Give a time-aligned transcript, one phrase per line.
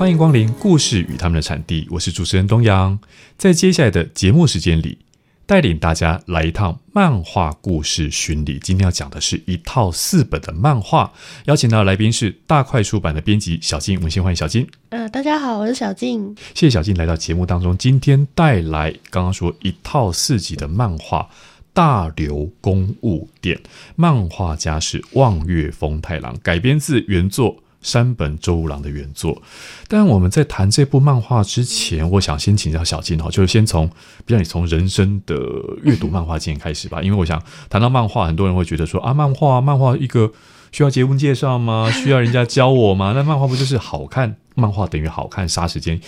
[0.00, 2.98] 欢迎光临故事与他们的产地，我是主持人东阳。
[3.36, 4.96] 在接下来的节目时间里，
[5.44, 8.58] 带领大家来一趟漫画故事巡礼。
[8.58, 11.12] 今天要讲的是一套四本的漫画，
[11.44, 13.98] 邀请到的来宾是大块出版的编辑小静。
[13.98, 14.66] 我们先欢迎小静。
[14.88, 16.34] 嗯、呃，大家好，我是小静。
[16.54, 17.76] 谢谢小静来到节目当中。
[17.76, 21.28] 今天带来刚刚说一套四集的漫画
[21.74, 23.54] 《大流公务店》，
[23.96, 27.62] 漫画家是望月丰太郎，改编自原作。
[27.82, 29.40] 山本周五郎的原作，
[29.88, 33.88] 但我们在谈这部漫画之前，我想先请教小金哈，就是先从，
[34.26, 35.34] 比如你从人生的
[35.82, 40.30] 阅读漫画经验开始吧， 因为我想谈到漫画，很多人会觉得说啊，漫画漫画一个
[40.72, 41.90] 需要结婚介绍吗？
[41.94, 43.12] 需要人家教我吗？
[43.14, 44.36] 那漫画不就是好看？
[44.54, 46.00] 漫画等于好看，杀时间。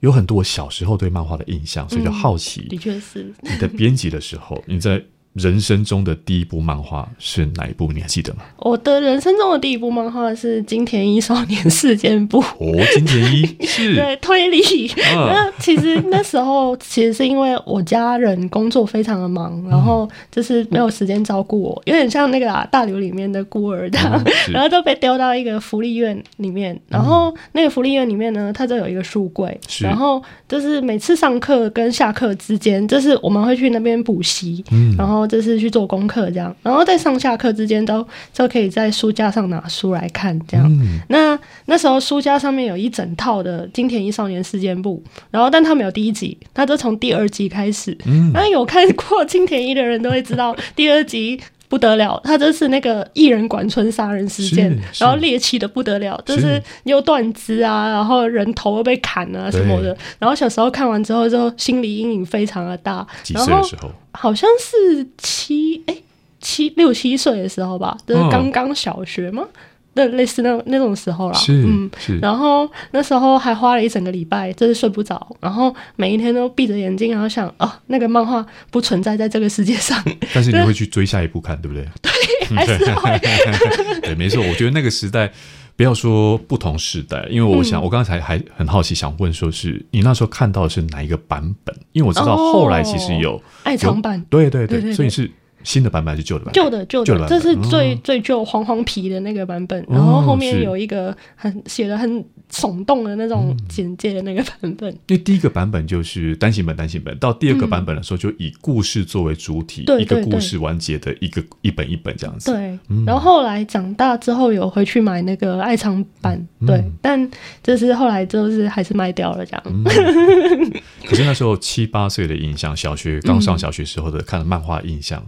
[0.00, 5.02] 有很多我小时候对漫画的印象，所以就好奇，的确是你的编辑的时候，你在。
[5.34, 7.92] 人生中的第一部漫画是哪一部？
[7.92, 8.40] 你还记得吗？
[8.56, 14.88] 我的人生中的第一部漫画是《金田一少年事件簿》哦，金田一是 对推理。
[15.14, 26.76] 啊、 那其实那时候 其实是因为我家人工作非常的忙，嗯、然后就是没有时间照顾我，有点像那个、啊、大流里面的孤儿这样，嗯、然后就被丢到一个福利院里面。
[26.88, 35.27] 然后那个福利院里面呢，它就有一个书柜，然后就是每次上课跟下课之间，就是我们会去那边补习，嗯，然后。
[35.28, 40.66] 就是去做功课这样，然后在上下课之间都都可以在书架上拿书来看这样。
[40.68, 47.96] 嗯、那那时候书架上面有一整套的《金田一少年事件簿》，然后但他没有第一集，他就从第二集开始。
[48.06, 59.96] 嗯，那有看过金田一的人都会知道，第二集不得了，他这是那个艺人管村杀人事件，然后猎奇的不得了，就是又断肢啊，然后人头被砍啊什么的。
[60.18, 63.06] 然后小时候看完之后，就心理阴影非常的大。
[63.22, 63.90] 几岁的时候？
[64.12, 66.02] 好像是七哎、欸、
[66.40, 69.44] 七六七岁的时候吧，就是刚刚小学吗？
[69.52, 69.58] 对、
[69.98, 71.34] 哦，类似那那种时候啦。
[71.38, 72.18] 是嗯，是。
[72.18, 80.02] 然后那时候还花了一整个礼拜，就是睡不着，然后每一天都闭着眼睛，然后想啊、哦，那个漫画不存在在这个世界上。
[80.32, 81.86] 但是你会去追下一部看，对不对？
[82.48, 83.20] 对，还是会。
[84.02, 84.42] 对，没错。
[84.42, 85.30] 我觉得那个时代，
[85.76, 91.76] 不要说不同时代，因为我想，嗯、我刚才还很好奇，想问说是你那时候看到的是哪一个版本？
[91.92, 95.30] 因为我知道后来其实有爱藏版，对对对，对对对，所以是
[95.68, 96.64] 新的版本还是旧的版本？
[96.64, 102.24] 旧的旧的，的这是最、嗯、最旧黄黄皮的那个版本，然后后面有一个很写的很。
[102.50, 112.50] 耸动的那种简介的那个版本，因为第一个版本就是单行本，单行本到第二个版本的时候，就以故事作为主体，一个故事完结的一个一本一本这样子。
[112.50, 117.30] 对，然后后来长大之后有回去买那个爱藏版，对，但
[117.62, 119.84] 就是后来就是还是卖掉了这样。
[121.04, 125.22] 可是那时候七八岁的印象，小学刚上小学时候的看的漫画印象，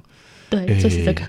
[0.50, 1.22] 对，就是这个。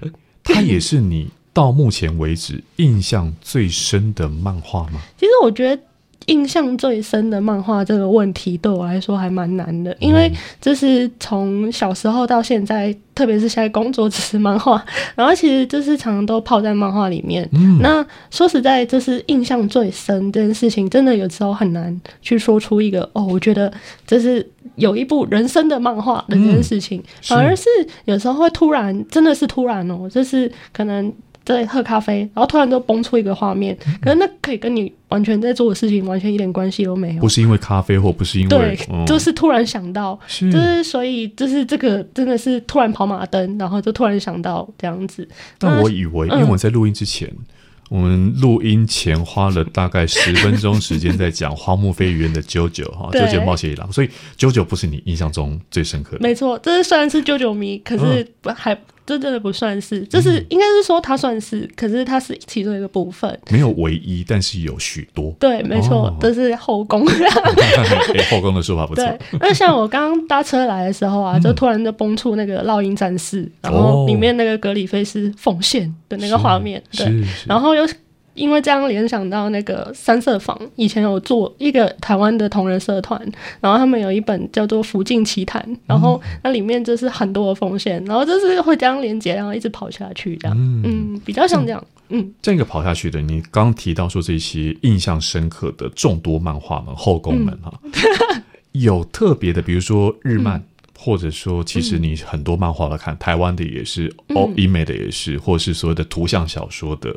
[0.44, 1.30] 它也是你。
[1.54, 5.02] 到目前为止，印象最深的漫画吗？
[5.18, 5.84] 其实我觉得
[6.28, 14.84] 印象最深的漫画这个问题对我来说还蛮难的，因为这是从小时候到现在，特别是现在工作只是漫画，
[15.16, 17.48] 然后其实就是常常都泡在漫画里面。
[17.54, 23.72] 嗯，那说实在，就是印象最深这件事情，真的有时候很难去说出一个哦，我觉得
[24.06, 27.66] 这是有一部人生的漫画的这件事情，嗯，反而是
[28.06, 31.12] 有时候会突然，真的是突然哦，就是可能。
[31.52, 37.22] 在喝咖啡，然后突然就蹦出一个画面，可是那可以跟你完全在做的事情完全一点关系都没有。
[37.22, 45.28] 不是因为咖啡，或不是因为对，嗯、就是突然想到，是就是所以就是这个真的是突然跑马灯，然后就突然想到这样子。
[45.58, 47.28] 但我以为，因为我在录音之前。
[47.28, 47.46] 嗯
[47.92, 54.08] 我们录音前花了大概十分钟时间在讲花木飞吕彦的《JoJo》哈，《JoJo 冒险一郎》，所以
[54.38, 56.20] 《JoJo》不是你印象中最深刻的。
[56.22, 58.26] 没错，这是虽然是 JoJo 迷，可是
[58.56, 58.74] 还
[59.06, 65.36] 这真的不算是，就是应该是说它算是，可是它是其中一个部分，没有唯一，但是有许多。
[65.40, 67.06] 对，没错，这是后宫。
[68.30, 69.04] 后宫的说法不错。
[69.04, 77.88] 对，那像我刚刚搭车来的时候啊，就突然就蹦出那个《烙印战士》，然后里面那个格里菲斯奉献的那个画面，对，然后又。
[78.34, 83.20] 因为这样联想到那个三色坊，以前有做一个台湾的同人社团，
[83.60, 90.82] 然后他们有一本叫做《福晋奇谈》，然后那里面就是很多的奉献，然后就是会这样连接，然后一直跑下去这样，嗯，
[91.16, 100.64] 嗯，比较像这样，嗯，这个跑下去的，你刚提到说这些印象深刻的众多漫画们、后宫们哈，嗯、 有特别的，比如说日漫，嗯、
[100.98, 107.14] 或者说其实你很多漫画来看，嗯、台湾的也是，哦，英美的也是，或是所谓的图像小说的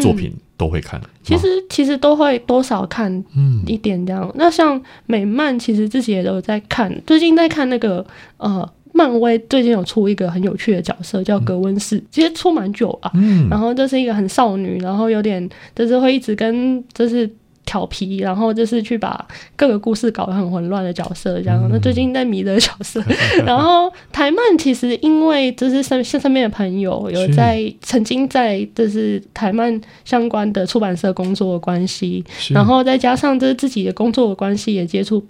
[0.00, 0.30] 作品。
[0.30, 3.24] 嗯都会看，其实其实都会多少看
[3.64, 4.24] 一点这样。
[4.24, 6.92] 嗯、那像美漫，其实自己也都有在看。
[7.06, 8.04] 最近在看那个
[8.38, 13.08] 呃，漫威最近有出一个很有趣的角色叫格温斯，嗯、其实出蛮久啊。
[13.14, 17.30] 嗯，然后这是一个很少女，然后有点就是会一直跟就是
[17.68, 21.60] 调皮，然后就是去把各个故事搞得很混乱的角色，这样。
[21.64, 23.04] 嗯、那最近在迷的角色，
[23.44, 35.22] 然后台漫其实因为就是身身边的朋友有在曾经在就是台漫相关的出版社工作的关系，然后再加上就是自己的工作的关系也接触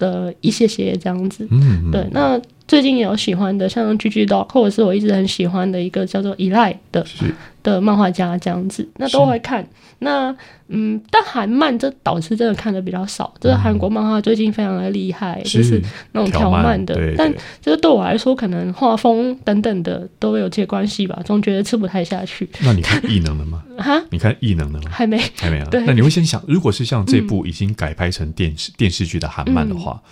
[0.00, 1.46] 的一些些这样子。
[1.52, 2.40] 嗯，对，那。
[2.66, 7.26] 最近也有喜欢的，像 GG Dog，或者是我一直很喜欢的一个叫做 Eli 的是
[7.64, 9.66] 的漫画家这样子，那都会看。
[9.98, 10.34] 那
[10.68, 13.32] 嗯，但韩漫这导致真的看的比较少。
[13.40, 15.82] 就是韩国漫画最近非常的厉害，是就是
[16.12, 16.96] 那种条漫的。
[17.16, 22.48] 但就是对我来说，可能画风等等的都有些关系吧，总觉得吃不太下去。
[22.62, 23.64] 那你看异能了吗？
[23.78, 24.90] 哈，你看异能了吗？
[24.90, 25.66] 还没，还没啊。
[25.70, 30.00] 对那你会先想，如果是像这部已经改拍成电视、嗯、电视剧的韩漫的话。
[30.04, 30.10] 嗯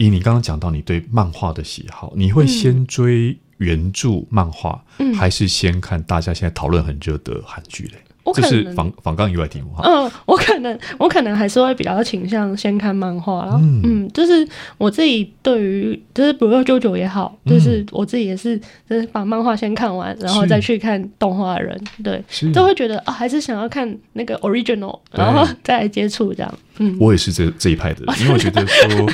[0.00, 7.98] 以你刚刚讲到你对漫画的喜好，你会先追原著漫画，嗯、还是先看大家现在讨论很热的韩剧嘞？
[8.34, 9.82] 这是访访纲以外题目哈。
[9.86, 14.46] 嗯，我可能我可能还是会比较倾向先看漫画，然后嗯，嗯，就是
[14.76, 22.52] 我自己对于就是比如说 JoJo 也好，嗯、就是我自己也是就是把漫画先看完，然后再去看动画的人，是对，是。
[22.52, 26.54] 都会觉得啊，还是想要看那个 original，然后再来接触这样。
[26.80, 29.10] 嗯，我也是这这一派的，因为我觉得说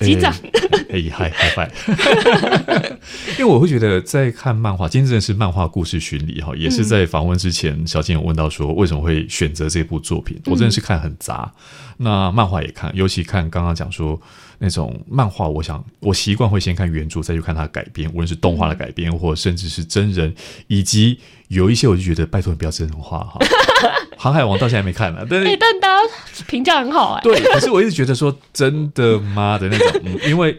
[0.00, 0.30] 机长，
[0.92, 1.70] 哎嗨嗨嗨，
[3.38, 11.52] 因为我会觉得在看漫画，今天真的是漫画故事巡礼哈，也是在访问之前，小金有问到说为什么会选择这部作品，我真的是看很杂，
[11.98, 14.20] 那漫画也看，尤其看刚刚讲说
[14.58, 20.34] 那种漫画，我想我习惯会先看原著，再去看它的改编，无论是动画的改编，或甚至是真人，
[20.66, 23.38] 以及有一些我就觉得拜托你不要真人化哈。
[24.18, 27.24] 航海王到现在还没看呢，但是、欸、但大家评价很好哎、欸。
[27.24, 29.56] 对，可是我一直觉得说真的吗？
[29.56, 30.54] 的那种，嗯、因为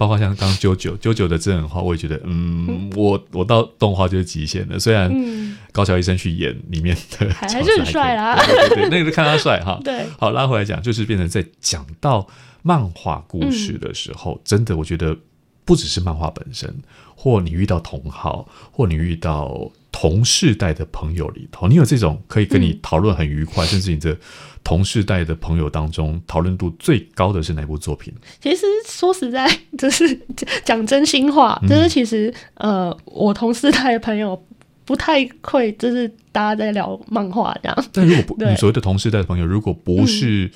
[0.00, 4.78] 包括像刚 JoJo JoJo 的真人化，我也觉得嗯，嗯我我到动画就是极限了。
[4.78, 5.12] 虽然
[5.72, 9.78] 高桥医生去演里面的还，还是很帅啦，对对对，那个是看他帅哈。
[9.84, 12.26] 对，好拉回来讲，就是变成在讲到
[12.62, 15.14] 漫画故事的时候，嗯、真的我觉得
[15.70, 16.74] 不只是漫画本身，
[17.14, 19.70] 或你遇到同好，或你遇到。
[19.92, 24.16] 同世代的朋友里头，你有这种可以跟你讨论很愉快，嗯、甚至你的
[24.62, 28.14] 同世代的朋友当中，讨论度最高的是哪部作品？
[28.40, 30.18] 其实说实在，就是
[30.64, 34.40] 讲真心话，就是其实、嗯、呃，我同世代的朋友
[34.84, 37.84] 不太会，就是大家在聊漫画这样。
[37.92, 40.50] 但如果不，你所谓的同世代的朋友，如果不是、嗯。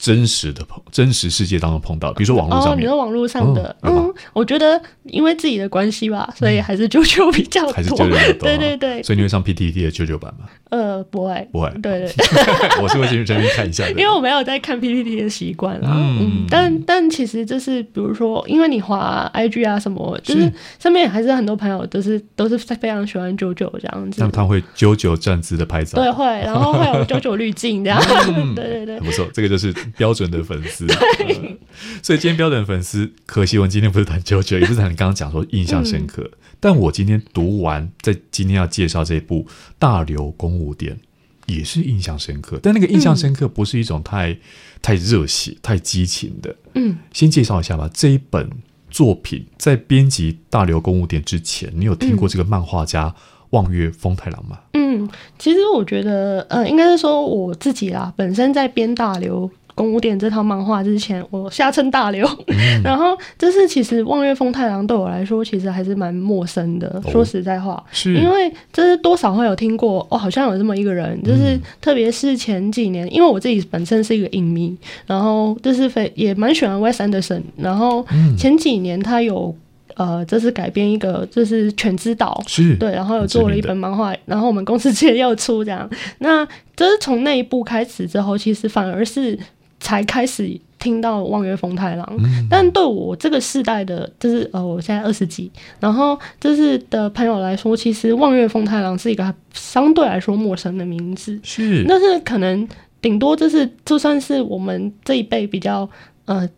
[0.00, 10.46] 真实的碰，真实世界当中碰到，比如说网络上，哦，你说网络上的，嗯，嗯，我觉得因为自己的关系吧，所以还是 JoJo 比较多，还是 JoJo 多， 对对对，所以你会上 PTT 的 JoJo 版吗？
[10.70, 12.12] 呃，不会，不会，对对，
[12.82, 28.00] 我是会进去这边看一下的，因为我没有在看 PTT 的习惯啦，嗯，但但其实就是比如说，因为你滑 IG 啊什么，就是上面还是很多朋友都是都是非常喜欢 JoJo 这样子，那他会 JoJo 站姿的拍照，对，会，然后会有 JoJo 滤镜这样，
[28.54, 30.86] 对对对，不错，这个就是标准的粉丝。
[30.86, 31.56] 呃、
[32.02, 36.22] 所以今天标准粉丝，可惜我们今天不是谈 JoJo，也不是谈你刚刚讲说印象深刻。
[36.22, 39.44] 嗯、但我今天读完，在今天要介绍这部
[39.78, 40.96] 《大流公务店》，
[41.52, 42.58] 也是印象深刻。
[42.62, 44.38] 但那个印象深刻不是一种太、嗯、
[44.82, 46.54] 太热血、太激情的。
[46.74, 47.88] 嗯，先介绍一下吧。
[47.92, 48.50] 这一本
[48.90, 53.14] 作品在编辑《大流公务店》之前，你有听过这个漫画家
[53.50, 54.58] 望月风太郎吗？
[54.74, 59.48] 嗯，其实我觉得，呃，应该是说我自己啦，本身在编《大流》。
[59.74, 67.00] 公务店这套漫画之前，我瞎称大流，嗯、 然后就是其实望月风太郎对我来说，其实还是蛮陌生的。
[67.04, 68.14] 哦、说实在话，是。
[68.14, 78.04] 因为就是多少会有听过哦，好像有这么一个人，就是、嗯、特别是前几年，因为我自己本身是一个影迷，然后就是非也蛮喜欢 Wes Anderson，然后
[78.36, 79.54] 前几年他有
[79.94, 89.38] 呃，这是改编一个就是犬之岛，是对，然后有做了一本漫画，然后我们公司之前又出这样，那这是从那一部开始之后，其实反而是。
[89.80, 102.68] 才开始听到望月风太郎，嗯、但对我这个世代的，就是呃，我现在二十几，然后就是的朋友来说，其实望月风太郎是一个相对来说陌生的名字，是，但是可能
[103.02, 105.88] 顶多就是就算是我们这一辈比较
[106.26, 106.48] 呃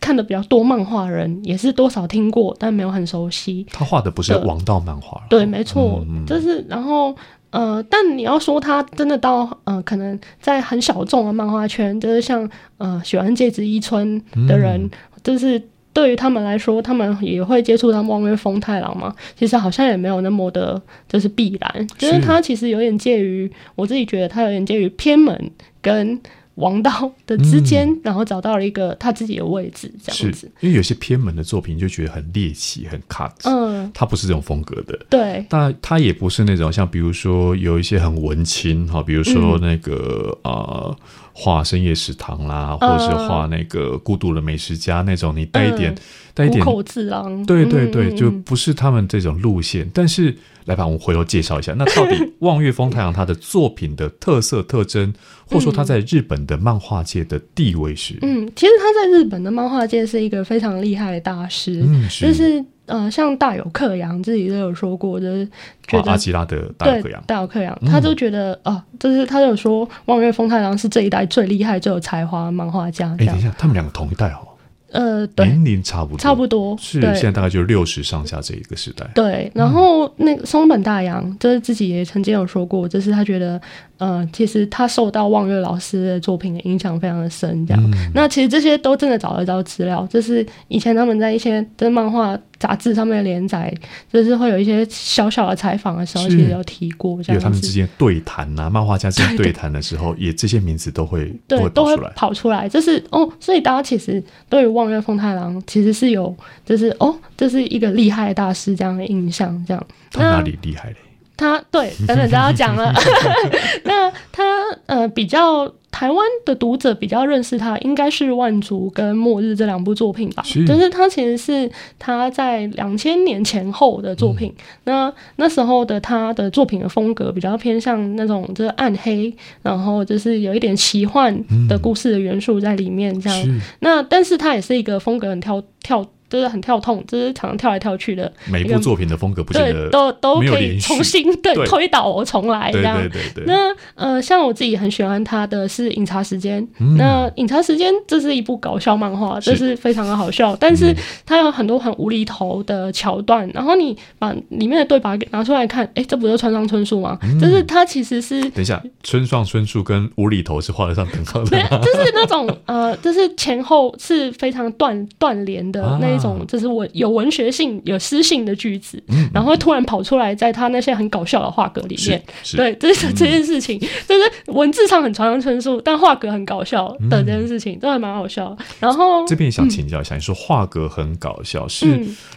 [0.00, 3.66] 看的比较多漫画人，也是多少听过，但没有很熟悉。
[3.72, 7.14] 他画的不是王道漫画，对，没错，嗯、就是然后。
[7.52, 14.90] 呃，但你要说他真的到呃，可能在很小众的漫画圈，就是像呃喜欢芥子一村的人，嗯、
[15.22, 19.14] 就是对于他们来说，他们也会接触到望月风太郎嘛。
[19.36, 26.20] 其实好像也没有那么的，就是必然，就是他其实有点介于，我自己觉得他有点介于偏门跟。
[26.56, 30.50] 王道的之间，嗯、然后找到了一个他自己的位置，这样子。
[30.60, 34.98] 因为有些偏门的作品就觉得很猎奇、很 cut，嗯，他不是这种风格的。
[35.08, 40.96] 对，但他也不是那种像比如说有一些很文青哈，比如说那个啊、嗯呃，
[41.32, 45.98] 画深夜食堂啦，或者是画那个孤独的美食家那种，你带一点、嗯、
[46.34, 49.86] 带一点口字郎，对对对，就不是他们这种路线。
[49.86, 50.36] 嗯、但是
[50.66, 55.12] 来吧，我们回头介绍一下，那 到底望月风太郎他的作品的特色特征，
[55.46, 58.18] 或者说他在日本的漫画界的地位是？
[58.22, 62.64] 嗯，其实他在日本的漫画界是一个非常厉害的大师，嗯，是。
[62.92, 65.46] 就是呃，像大友克洋自己都有说过，就是
[65.86, 73.16] 觉得、啊、阿基拉的大友克洋，大友克洋，他就觉得啊、就是他就有说望月丰太郎是这一代最厉害、最有才华的漫画家。
[73.18, 74.48] 哎，等一下，他们两个同一代哦。
[74.92, 79.06] 呃，对，年龄差不多，差不多是现在大概就是六十上下这一个时代。
[79.14, 83.58] 对，然后那个松本大洋就是自己也曾经有说过，就是他觉得，
[84.02, 88.10] 呃，其实他受到望月老师的作品的影响非常的深，这样、嗯。
[88.12, 93.72] 那其实这些都真的找得到资料，就是以前他们在一些的漫画杂志上面连载，
[94.12, 106.34] 就是会有一些小小的采访的时候，其实有提过这样，有他们之间对谈呐，漫画家之间 对谈的时候，也这些名字都会对都会跑出来，跑出来，就是哦，所以大家其实对于望月风太郎其实是有，
[106.66, 109.86] 就是哦，这、就是一个厉害的大师这样的印象，这样。
[110.10, 110.96] 他哪里厉害嘞？
[111.42, 112.92] 他对，等等都要讲了。
[113.84, 114.44] 那他
[114.86, 115.72] 呃比较。
[115.92, 120.42] 台湾的读者比较认识他，应该是《万族》跟《末日》这两部作品吧。
[120.42, 124.50] 是，就是他其实是他在两千年前后的作品。
[124.56, 133.38] 嗯、那那时候的他的作品的风格比较偏向那种就是暗黑，然后就是有一点奇幻的故事的元素在里面这样。
[133.46, 136.02] 嗯、那但是他也是一个风格很跳跳。
[136.32, 138.32] 就是很跳痛，就是常常跳来跳去的。
[138.46, 142.96] 每部作品的风格不见得对，都都可以重新 对，对推倒重来这样。
[142.96, 143.54] 对对对对。
[143.54, 146.96] 那呃，像我自己很喜欢他的是《饮茶时间》嗯。
[146.96, 150.96] 那《饮茶时间》这是一部搞笑漫画，这是非常的好笑，但是
[151.26, 153.46] 它有很多很无厘头的桥段。
[153.52, 157.18] 然后你把里面的对白给拿出来看，哎、欸，这不是村上春树吗？
[157.22, 161.50] 嗯、就是他其实是等一下，村上春树跟无厘头是画得上等号的。
[161.50, 166.32] 对， 就是那种呃，就是前后是非常断断联的那一种。
[166.34, 172.22] 啊种就是文有文学性、有诗性的句子，嗯，然后突然跑出来，在他那些很搞笑的画格里面，
[172.56, 178.56] 对，这是这件事情，嗯，就是文字上很常常春树，但画格很搞笑的这件事情，都还蛮好笑。
[178.80, 181.86] 然后这边想请教一下，嗯，你说画格很搞笑，是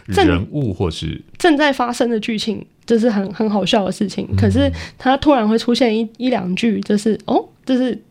[0.06, 1.06] 人物或是？
[1.38, 8.02] 正，正在发生的剧情，就是很很好笑的事情，可是他突然会出现一一两句，就是哦，就是。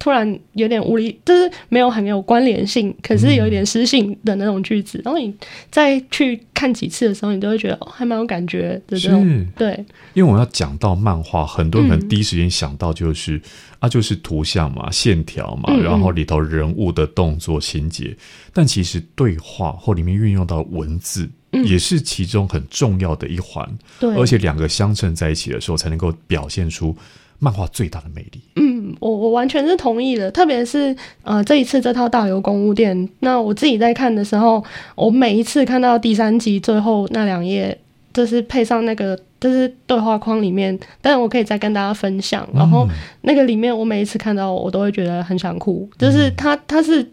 [0.00, 5.02] 突然有点无理，就是没有很有关联性，可是有一点诗性的那种句子，嗯。
[5.04, 5.32] 然后你
[5.70, 9.46] 再去看几次的时候，你都会觉得哦，还蛮有感觉的这种。
[9.56, 9.84] 对。
[10.14, 13.42] 因为我要讲到漫画，很多人可能第一时间想到就是、嗯、
[13.80, 18.16] 啊，就是图像嘛、线条嘛、嗯，然后里头人物的动作情节。
[18.54, 23.68] 但其实对话或里面运用到文字，也是其中很重要的一环。
[24.00, 26.96] 对、嗯，而且两个相衬在一起的时候，才能够表现出。
[27.42, 30.30] 漫画最大的魅力，嗯，我我完全是同意的。
[30.30, 34.62] 特别是呃，这一次这套大流公务店，那我自己在看的时候，
[34.94, 37.76] 我每一次看到第三集最后那两页，
[38.12, 42.48] 就是配上那个就是对话框里面，但是我可以再跟大家分享。
[42.54, 42.86] 然后
[43.22, 45.88] 那个里面，我每一次看到，我都会觉得很想哭。
[45.98, 47.08] 就是他他是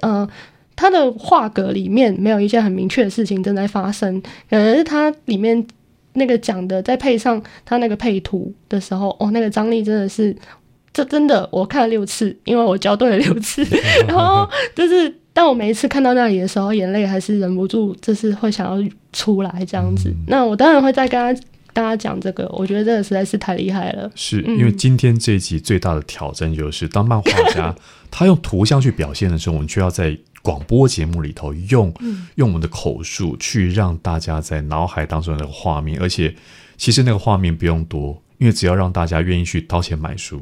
[0.00, 0.28] 呃，
[0.74, 5.66] 他的画格里面没有一些很明确的事情正在发生，可能是他里面。
[6.14, 10.34] 那个讲的，再配上他那个配图的时候，哦，那个张力真的是，
[10.92, 13.64] 这真的我看了六次，因为我校对了六次，
[14.06, 20.08] 然后就是当我每一次看到那里的时候，眼泪还是忍不住，就是会想要出来这样子。
[20.10, 21.40] 嗯、那我当然会再跟他
[21.72, 24.10] 大家讲这个，我觉得这个实在是太厉害了。
[24.14, 27.74] 是因为今天这一集最大的挑战就是，当漫画家
[28.10, 30.16] 他用图像去表现的时候，我们就要在。
[30.42, 31.92] 广播节目里头用
[32.36, 36.34] 用我们的口述去让大家在脑海当中的那个画面，而且
[36.78, 40.40] 其实那个画面不用多，因为只要让大家愿意去掏钱买书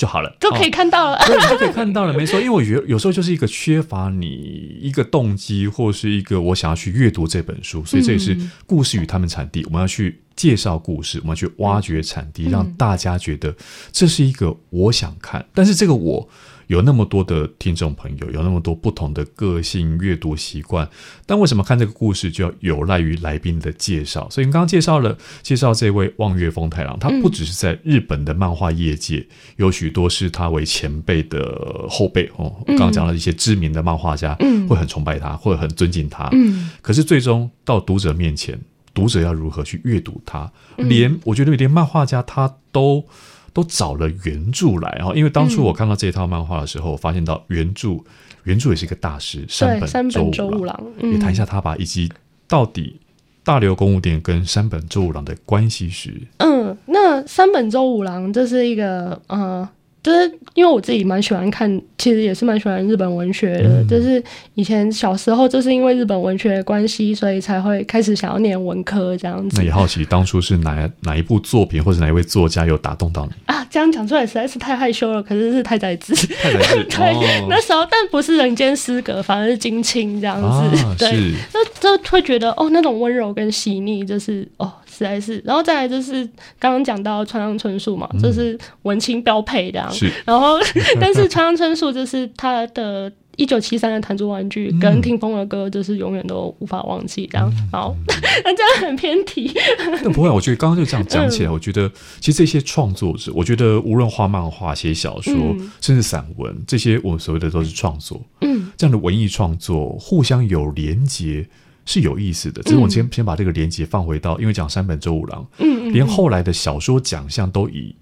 [0.00, 2.40] 就好了，都可以看到了，哦、对，都可以看到了，没错。
[2.40, 13.54] 因为我觉得有时候就是一个缺乏你一个动机，或是一个我想要去阅读这本书，所以这也是故事与他们产地，我们要去介绍故事，我们要去挖掘产地，让大家觉得
[13.92, 16.26] 这是一个我想看，但是这个我。
[16.70, 20.88] 有那么多的听众朋友，有那么多不同的个性、阅读习惯，
[21.26, 24.30] 但为什么看这个故事就要有赖于来宾的介绍？
[24.30, 32.62] 所以你刚刚介绍了介绍这位望月风太郎，他不只是在日本的漫画业界、嗯、有许多是他为前辈的后辈哦。
[32.68, 36.70] 刚刚讲了一些知名的漫画家，嗯，会很崇拜他，会很尊敬他，嗯。
[36.80, 38.56] 可是最终到读者面前，
[38.94, 40.48] 读者要如何去阅读他？
[40.76, 43.04] 连我觉得连漫画家他都。
[43.52, 47.98] 都找了原著来哈，因为当初我看到这套漫画的时候，嗯、发现到原著
[48.44, 52.10] 原著也是一个大师，山本周五郎，也谈一下他吧，以及
[52.48, 53.00] 到底
[53.42, 56.14] 大流公务店跟山本周五郎的关系是。
[56.38, 59.68] 嗯，那山本周五郎这是一个呃，
[60.02, 63.82] 就是因为我自己蛮喜欢看，其实也是蛮喜欢日本文学的。
[63.82, 64.22] 嗯、就是
[64.54, 69.58] 以前小时候就是因为日本文学的关系，所以才会开始想要念文科这样子。
[69.58, 73.66] 那也好奇当初是哪哪一部作品，或者哪一位作家有打动到你啊？
[73.70, 75.22] 这样讲出来实在是太害羞了。
[75.22, 80.82] 可是是太宰治，太宰治对， 哦、那时候但不是人间失格，反而是金青这样子。
[80.82, 81.34] 啊、 对，
[81.78, 84.72] 就就会觉得哦，那种温柔跟细腻，就是哦。
[85.00, 86.24] 实在是，然后再来就是
[86.58, 89.88] 刚刚讲到川上春树嘛，这、嗯、是文青标配的。
[89.90, 90.58] 是，然后
[91.00, 97.50] 但是川上春树就是他的一九七三的弹珠玩具跟听风的歌，就是永远都无法忘记这样。
[97.72, 97.96] 好，
[98.44, 99.50] 那、嗯、这样很偏题。
[100.02, 101.90] 那不会，我觉得刚刚就这样讲起来，嗯、我觉得
[102.20, 108.20] 其实这些创作者，我觉得无论画漫画、写小说，嗯、甚至散文，这些我所谓的都是创作。
[108.42, 111.46] 嗯，这样的文艺创作互相有连结。
[111.84, 117.94] 是有意思的，只是我先、嗯、先把这个连接放回到，因为讲山本周五郎，嗯，嗯，嗯，连后来的小说奖项都以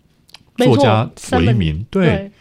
[0.56, 2.32] 作家为名，对，对，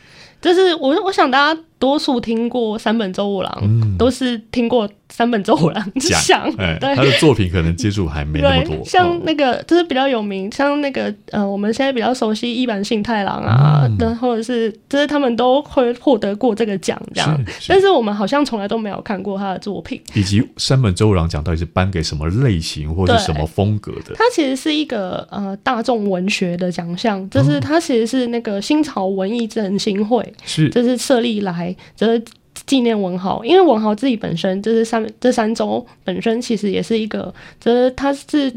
[0.42, 4.90] 就是我我想大家多数听过三本周五郎，嗯、都是听过。
[5.10, 5.92] 山本周五郎
[6.28, 8.82] 讲，对，他的作品可能接触还没那么多。
[8.86, 17.46] 像那个就是比较有名，像那个呃，我们现在比较熟悉一坂幸太郎啊，然后或者是就是他们都会获得过这个奖，这样。
[17.68, 20.02] 但是我们好像从来都没有看过他的作品。
[20.14, 24.14] 以及三本周五郎奖到底是颁给什么类型或者什么风格的？
[24.16, 32.22] 它其实是一个呃大众文学的奖项，就是它其实是那个新潮文艺振兴会，是就是设立来就是。
[32.68, 38.54] 纪念文豪，因为文豪自己本身就是三这三周本身其实也是一个，就是他是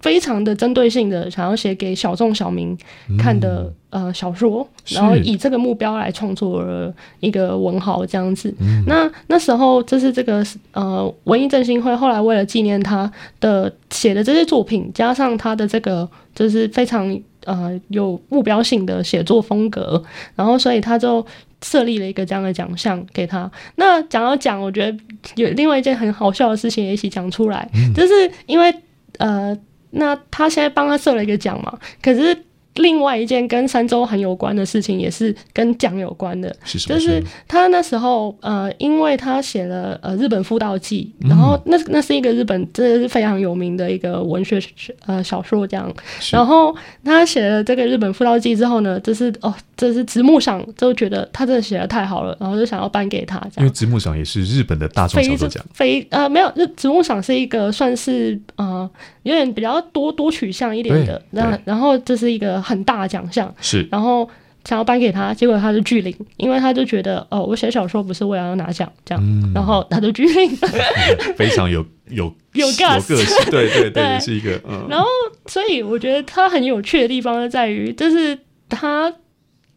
[0.00, 2.74] 非常的针对性的，想要写给小众小民
[3.18, 6.90] 看的、嗯、呃小说，然后以这个目标来创作了
[7.20, 8.54] 一个文豪这样子。
[8.60, 20.02] 嗯、那那时候就是这个呃文艺振兴会后来为了纪念他的写的这些作品，加上他的这个就是非常呃有目标性的写作风格，
[20.34, 21.24] 然后所以他就。
[21.62, 23.50] 设立了一个这样的奖项给他。
[23.76, 24.98] 那讲到奖，我觉得
[25.36, 28.74] 有另外一件很好笑的事情也一起讲出来，嗯、就是因为
[29.18, 29.56] 呃，
[29.90, 32.36] 那他现在帮他设了一个奖嘛，可是。
[32.76, 36.78] 另外一件跟三周很有关的事情，也是跟奖有关的，是？
[36.78, 44.62] 就是他那时候呃，因为他写了呃日本妇道记，嗯、然后那那是一个日本真的是非常有名的一个文学
[45.04, 45.92] 呃小说这样。
[46.30, 53.54] 然后他写了这个日本妇道记之后呢，就是哦，这是直木赏就觉得他真的写的太好了，然后就想要颁给他这样。
[53.60, 58.88] 因为直木赏也是日本的大众小说奖，非呃没有，直木赏是一个算是呃
[59.22, 62.50] 有点比较多多取向一点的，那然后这是一个。
[62.60, 64.28] 很大的奖项是，然后
[64.64, 70.50] 想要颁给他，结果他就拒领，因为他就觉得哦，我写小说不是为了要拿奖这样，嗯、然后他就拒领，
[71.36, 73.16] 非常有有有个性，
[73.50, 74.20] 对对对，对。
[74.20, 74.60] 是一个。
[74.68, 75.06] 嗯、然后，
[75.46, 78.38] 所以我觉得他很有趣的地方就在于，就是
[78.68, 79.12] 他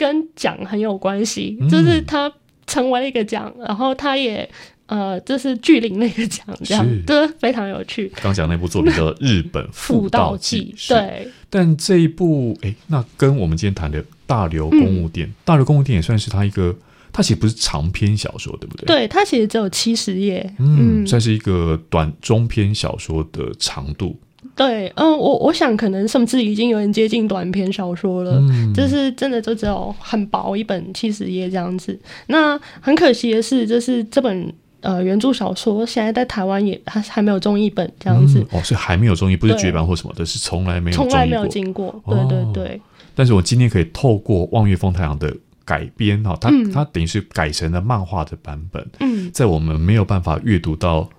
[0.03, 2.31] 跟奖很有关系，嗯、就是他
[2.67, 4.49] 成为了一个奖，然后他也。
[4.85, 8.11] 呃，这是巨灵那个奖，这样对，非常有趣。
[8.21, 11.27] 刚讲那部作品叫《日本妇道记》， 对。
[11.49, 16.75] 但这一部，哎，那跟我们今天谈的《大流公务店》，《大流公务店》也算是他一个，
[17.13, 18.85] 他其实不是长篇小说，对不对？
[18.85, 24.19] 对，他其实只有七十页，嗯，算是一个短中篇小说的长度。
[24.55, 31.99] 对，嗯，我我想可能甚至已经有点接近短篇小说了，嗯，就是真的就只有很薄一本七十页这样子。
[32.27, 34.53] 那很可惜的是，就是这本。
[34.83, 42.79] 呃，原著小说现在在台湾也还还没有中译本这样子，嗯、哦，所以还没有中译，不是绝版或什么的，是从来没有，从来没有经过，对对对、哦。
[43.15, 51.09] 但是我今天可以透过望月风太阳的改编哈，它它、嗯、等于是改成了漫画的版本，嗯，在我们没有办法阅读到，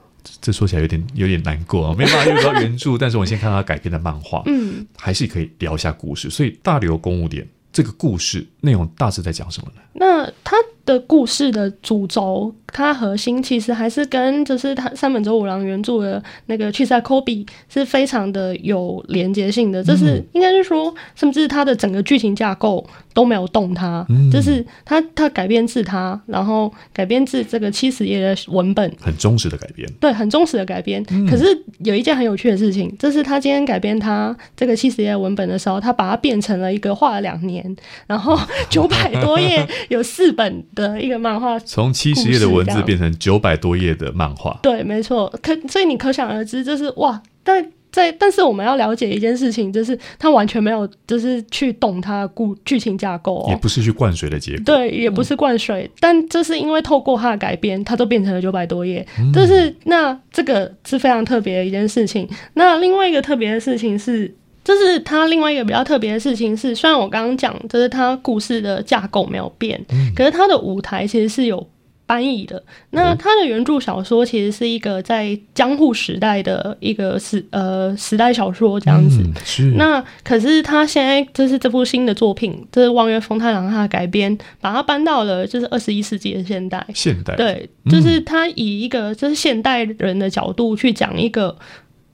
[0.41, 6.31] 这说起来有点有点难过啊，没办法阅读到原著，但是我先看到他改编的漫画，嗯，还是可以聊一下故事。
[6.31, 9.81] 所以大流公务点这个故事内容大致在讲什么呢？
[9.93, 12.55] 那他的故事的主轴。
[12.77, 31.01] 它核心其实还是跟就是他三本周五郎原著的那个去赛科比是非常的有连接性的，这是应该是说，甚至它的整个剧情架构都没有动它，嗯、就是它它改编自它，然后改编自这个七十页的文本，很忠实的改编，对，很忠实的改编。
[31.11, 31.45] 嗯、可是
[31.85, 37.65] 有一件很有趣的事情，就是他今天改编他这个七十页文本的时候，他把它变成了一个画了两年，
[38.09, 38.37] 然后
[38.69, 42.65] 九百多页有四本的一个漫画，从七十页的文。
[42.75, 45.33] 字变成九百多页的漫画，对，没错。
[45.41, 55.85] 可所以你可想而知，就是哇，但在但是我们要了解一件事情，就是他完全没有，就是去懂他故剧情架构，也不是去灌水的结果，对，也不是灌水。
[55.85, 59.07] 嗯、但这是因为透过他的改编，他都变成了九百多页。
[59.33, 62.29] 就、嗯、是那这个是非常特别的一件事情。
[62.55, 71.65] 那另外一个特别的事情是，就是它另外一个比较特别的事情是，虽然我刚刚讲，就是它故事的架构没有变，嗯、可是它的舞台其实是有。
[72.07, 79.23] 搬移的，那他的原著小说其实是一个在江户时代的一个时呃时代小说这样子。
[79.23, 79.63] 嗯、是。
[79.79, 86.87] 那可是他现在就是这部新的作品，这、就是望月风太郎他的改编，把它搬到了就是二十一世纪的现代。
[86.95, 87.35] 现代。
[87.37, 91.57] 对，就是他以一个就是现代人的角度去讲一个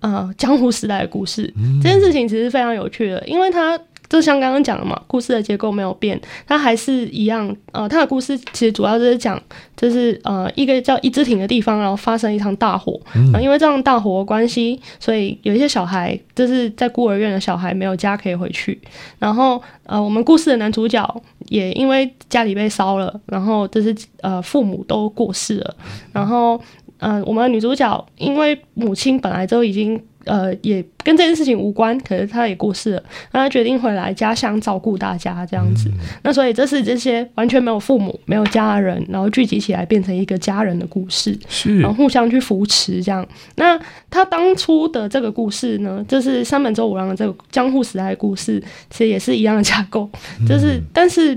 [0.01, 1.53] 呃江湖时代的故事。
[1.57, 3.79] 嗯、这件事情其实非常有趣的，因为它。
[4.11, 7.57] 就像刚刚讲的嘛，故事的结构没有变，它还是一样。
[7.71, 9.41] 呃，它的故事其实主要就是讲，
[9.77, 13.01] 就是呃一个叫一只亭的地方，然后发生一场大火。
[13.15, 13.27] 嗯。
[13.27, 18.77] 然后因为这样大火的关系，所以有一些小孩就是在孤儿院的小孩没有家可以回去。
[19.21, 25.77] 然后呃，我们故事的男主角也因为家里被烧了，然后就是呃父母都过世了。
[26.13, 26.61] 然后
[27.01, 30.01] 呃，我们的女主角因为母亲本来就已经。
[30.27, 35.89] 呃，也跟这件事情无关，可是她也过世了，那她决定回来家乡照顾大家这样子。
[35.89, 43.27] 嗯、那所以这是这些完全没有父母、没有家人，然后聚集起来变成一个家人的故事，是，然后互相去扶持这样。
[43.57, 50.07] 那他当初的这个故事呢，就是三本周五郎的这个江户时代的故事，其实也是一样的架构，
[50.47, 51.37] 就是、嗯、但是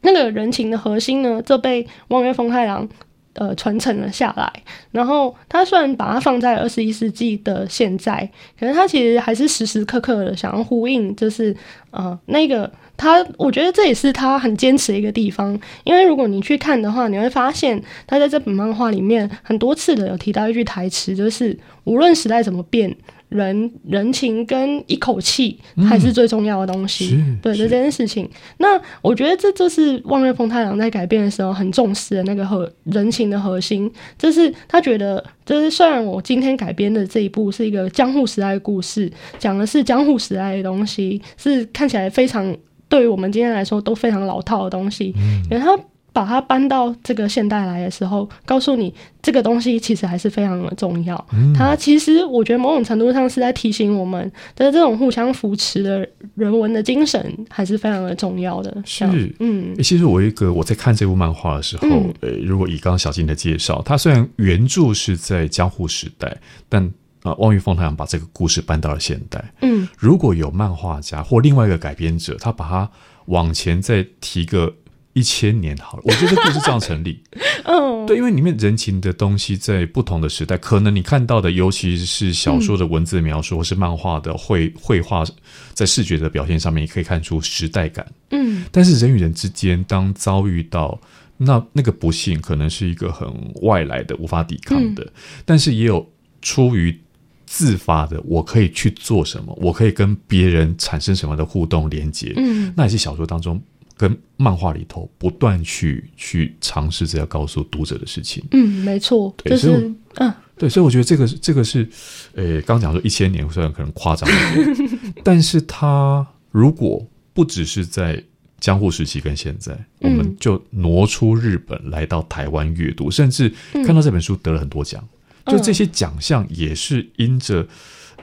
[0.00, 2.88] 那个人情的核心呢，就被望月风太郎。
[3.34, 4.52] 呃，传承了下来。
[4.90, 11.54] 然后他虽然把它放在二十一世纪的现在，可是他其实还是时时刻刻的想要呼应，就是
[11.90, 15.58] 呃，那个他，我觉得这也是他很坚持的一个地方。
[15.84, 22.96] 因为如果你去看的话，你会发现他在这本漫画里面很多次的有提到一句台词，就是无论时代怎么变。
[23.34, 28.30] 人人情跟一口气还是最重要的东西，嗯、对的这件事情。
[28.58, 42.56] 那我觉得这就是望月丰太郎在改变的时候很重视的那个核人情的核心，就是他觉得，就是虽然我今天改编的这一部是一个江户时代的故事，讲的是江户时代的东西，是看起来非常
[42.88, 45.12] 对于我们今天来说都非常老套的东西，
[45.50, 51.26] 然后、嗯把它搬到这个现代来的时候，告诉你这个东西其实还是非常的重要。
[51.32, 54.22] 嗯、它其实我觉得某种程度上是在提醒我们，
[54.54, 58.72] 的这种互相扶持的人文的精神还是非常的重要的。
[58.86, 59.04] 是，
[59.40, 66.80] 嗯，其实我一个我在看这部漫画的时候，嗯、呃，如果以刚刚小金的介绍，它虽然原著是在江户时代，但
[67.24, 69.44] 啊、呃，望月丰太郎把这个故事搬到了现代。
[69.62, 72.88] 嗯，如果有漫画家或另外一个改编者，他把它
[73.26, 74.72] 往前再提个。
[75.14, 77.22] 一千年好了，我觉得故事这样成立。
[77.64, 85.24] 嗯，对，因为里面人情的东西在不同的时代，可能你看到的，尤其是小说的文字描述，嗯、或是漫画的绘绘画，
[85.72, 88.06] 在视觉的表现上面，也可以看出时代感。
[88.30, 91.00] 嗯，但是人与人之间，当遭遇到
[91.36, 93.26] 那那个不幸，可能是一个很
[93.62, 95.12] 外来的、无法抵抗的，嗯、
[95.44, 96.06] 但是也有
[96.42, 97.00] 出于
[97.46, 102.32] 自发的，我可以去做什么，我可以跟别人产生什么的互动连接。
[102.36, 103.62] 嗯，那也是小说当中。
[103.96, 111.88] 跟漫画里头不断去去尝试着要告诉读者的事情，嗯，没错，对就是嗯，对，所以我觉得这个这个是，
[112.34, 118.22] 呃，刚讲说一千年虽然可能夸张一点，但是它如果不只是在
[118.60, 125.06] 江户时期跟现在，嗯、我们就挪出日本来到台湾阅读，甚至看到这本书得了很多奖，
[125.44, 127.66] 嗯、就这些奖项也是因着。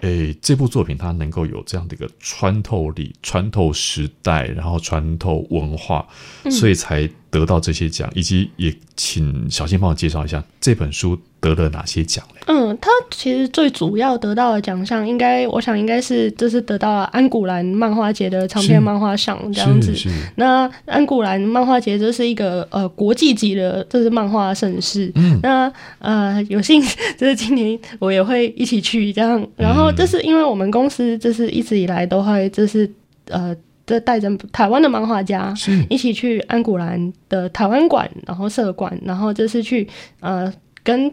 [0.02, 6.08] 诶，这部作品它能够有这样的一个穿透力、穿透时代，然后穿透文化，
[6.44, 8.12] 嗯、所以才得到这些奖。
[8.14, 12.42] 以及也请小新帮我介绍一下这本书得了哪些奖嘞？
[12.48, 19.94] 嗯，他其实最主要得到的奖项，应该我想应该是就是得到了安古兰漫画节的长篇漫画赏这样子。
[20.36, 25.12] 那安古兰漫画节这是一个呃国际级的，这是漫画盛事。
[25.16, 26.82] 嗯，那呃有幸
[27.18, 29.92] 就是今年我也会一起去这样，然后。
[29.94, 32.90] 这是因为我们公司就是一直以来都会就是
[33.28, 35.54] 呃，这带着台湾的漫画家
[35.90, 39.88] 一起去安古兰的台湾馆，然后社馆，然后就是去
[40.20, 40.52] 呃
[40.84, 41.12] 跟。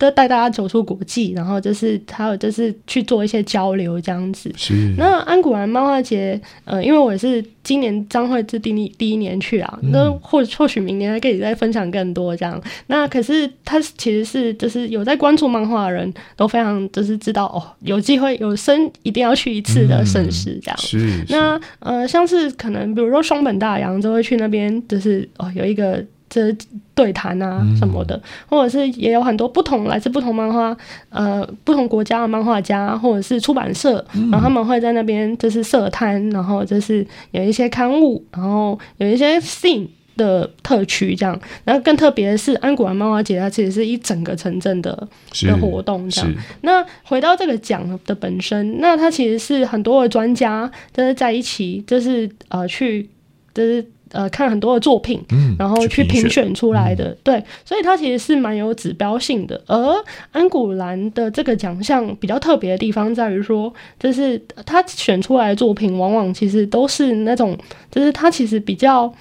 [0.00, 4.50] 都带大家走出国际，然后就是还有就是去做一些交流这样子。
[4.56, 4.94] 是。
[4.96, 12.58] 那安古兰漫画节，呃，因为我也是今年张会是第一第一年去啊，嗯、那或或许明年还可以再分享更多这样。
[12.86, 20.76] 那可是他其实是就是有在关注漫画的人都非常就是知道哦，有机会有生一定要去一次的盛事这样。
[20.78, 21.24] 嗯、是，是。
[21.28, 26.02] 那呃，像是可能比如说双本大洋就会去那边，就是哦有一个。
[26.30, 26.56] 这
[26.94, 30.74] 对谈啊什么的，嗯、或者是也有很多不同来自不同漫画
[31.08, 41.36] 呃不同国家的漫画家，或者是出版社，嗯、然后他们会在那边就是设摊，然后就是有一些刊物，然后有一些 scene 的特区这样。
[41.64, 45.08] 然后更特别的是，安古兰漫画节它其实是一整个城镇的
[45.42, 46.32] 的活动这样。
[46.60, 53.10] 那回到这个奖的本身，那它其实是很多的专家就是在一起，就是呃去
[53.52, 53.84] 就是。
[54.12, 59.60] 呃，看很多的作品，嗯、然后去评选出来的，对，所以它其实是蛮有指标性的。
[59.66, 67.56] 而安古兰的这个奖项比较特别的地方在于说，就是他选出来的作品，往往其实都是那种，
[67.90, 69.12] 就是他其实比较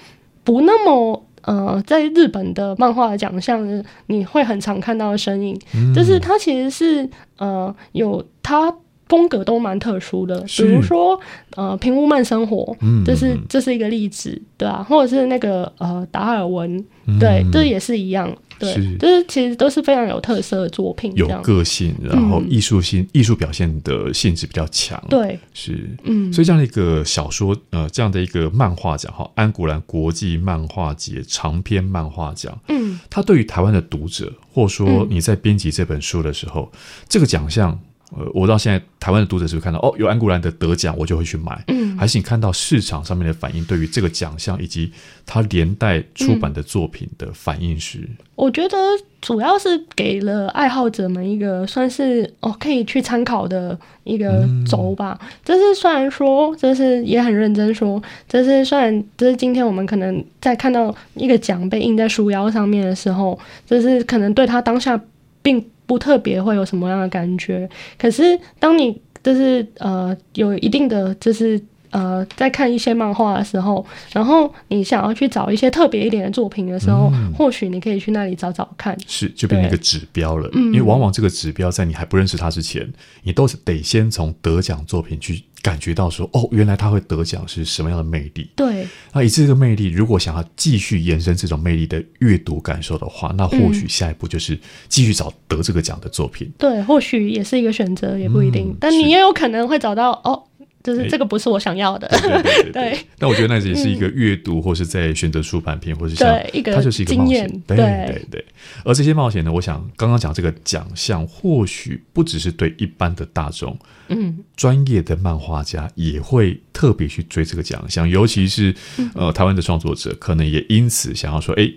[0.43, 8.75] 不那么呃，在日本的漫画的奖项，你会很常看到的身影，嗯、就是他其实是呃有他。
[9.09, 11.19] 风格都蛮特殊的，比如说
[11.55, 18.97] 呃，平屋慢生活，嗯、这是这是一个例子，对啊，或者是那个呃，达尔文，嗯、对，这也是一样，对，是。
[18.97, 37.79] 就是其实都是非常有特色的作品，有个性，然后艺术性、艺术、嗯、表现的性质比较强，对，是，嗯，所以这样的一个小说，呃，这样的一个漫画奖哈，安古兰国际漫画节长篇漫画奖，嗯，它对于台湾的读者，或者说你在编辑这本书的时候，嗯、这个奖项。
[38.11, 41.63] 呃，我到现在台湾的读者是不是看到哦，有安古兰的得奖，我就会去买。
[41.67, 44.91] 嗯，还是你看到市场上面的反应，对于这个奖项以及
[45.27, 47.99] 它连带出版的作品的反应是？
[48.33, 48.77] 我觉得
[49.21, 55.19] 主要是给了爱好者们一个算是哦可以去参考的一个轴吧。
[55.45, 64.99] 这、嗯、是虽然说，这是也很认真说，这是虽然这是今天我们可能在看到一个奖被印在书腰上面的时候，这是可能对他当下
[65.43, 65.63] 并。
[65.89, 80.47] 不特别会有什么样的感觉，可是当你就是呃有一定的就是呃在看一些漫画的时候，然后你想要去找一些特别一点的作品的时候，嗯、或许你可以去那里找找看，是就变成一个指标了。
[80.53, 82.87] 因为往往这个指标在你还不认识他之前，
[83.23, 85.43] 你都是得先从得奖作品去。
[85.61, 88.49] 感觉到说哦，原来他会得奖是什么样的魅力？
[88.55, 96.47] 对，那以这个魅力，如果想要继续延伸这种魅力的阅读感受的话，那或许下一步就是继续找得这个奖的作品。
[96.47, 98.69] 嗯、对，或许也是一个选择，也不一定。
[98.69, 100.43] 嗯、但你也有可能会找到哦，
[100.83, 102.07] 就是这个不是我想要的。
[102.07, 102.99] 欸、对，对，对，对， 对。
[103.17, 107.63] 但我觉得那也是一个阅读，或是在选择出版品，或是像一个它就是一个冒险。
[107.67, 108.45] 对对对。
[108.83, 113.77] 而这些冒险呢，我想刚刚讲这个奖项，或许不只是对一般的大众。
[114.11, 118.73] 嗯，专业的漫画家也会特别去追这个奖项，尤其是
[119.13, 121.71] 呃台湾的创作者，可能也因此想要说，哎，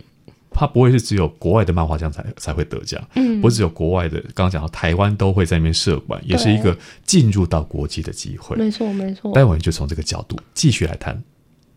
[0.55, 8.57] 他不会是只有国外的漫画家才才会得奖，嗯，不是只有国外的，刚刚讲到台湾都会在那边设馆，也是一个进入到国际的机会。
[8.57, 9.33] 没错，没错。
[9.33, 11.23] 待会就从这个角度继续来谈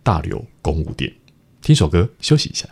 [0.04, 1.12] 大流公务店，
[1.62, 2.68] 听首歌休息一下。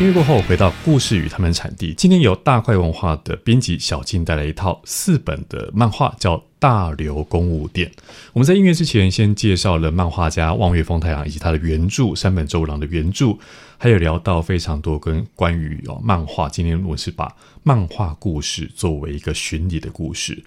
[0.00, 1.92] 音乐过后，回到故事与他们产地。
[1.94, 7.90] 今天由大块文化的编辑小静带来一套四本的漫画，叫《大流公务店》。
[8.32, 13.36] 我们在音乐之前，先介绍了漫画家望月丰太郎以及他的原著山本周五郎的原著，
[13.76, 16.48] 还有聊到非常多跟关于哦漫画。
[16.48, 17.34] 今天我是把
[17.64, 20.44] 漫画故事作为一个巡礼的故事。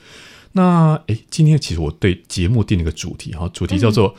[0.54, 4.16] 那诶，今天其实我对节目定了一个主题哈，主题叫做。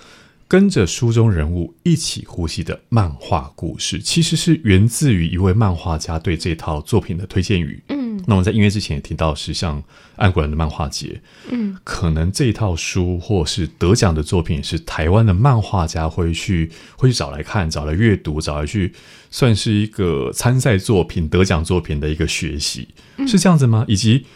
[0.52, 7.82] 跟着书中人物一起呼吸的漫画故事，其实是源自于一位漫画家对这套作品的推荐语。
[7.88, 9.82] 嗯，那我们在音乐之前也提到，是像
[10.14, 11.18] 安国人的漫画节。
[11.48, 18.92] 嗯，可能这一套书或是得奖的作品，是台湾的漫画家会去会去找来看、找来阅读、找来去
[19.30, 22.88] 算是一个参赛作品、得奖作品的一个学习，
[23.26, 23.86] 是这样子吗？
[23.88, 24.26] 以及。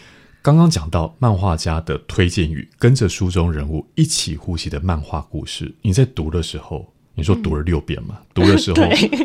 [0.46, 8.14] 刚刚讲到漫画家的推荐语，跟着书中人物一起呼吸的漫画故事，你在读的时候，你说读了六遍吗？
[8.20, 8.76] 嗯、 读的时候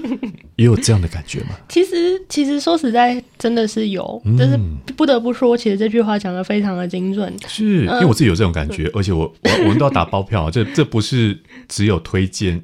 [0.58, 1.50] 也有这样的感觉吗？
[1.70, 4.60] 其实，其实说实在，真的是有，但是
[4.98, 7.32] 不得不说，其实这句话讲的非常的精准。
[7.48, 12.64] 是因为我自己有这种感觉，嗯、 而且我我我们都要打包票，这这不是只有推荐语，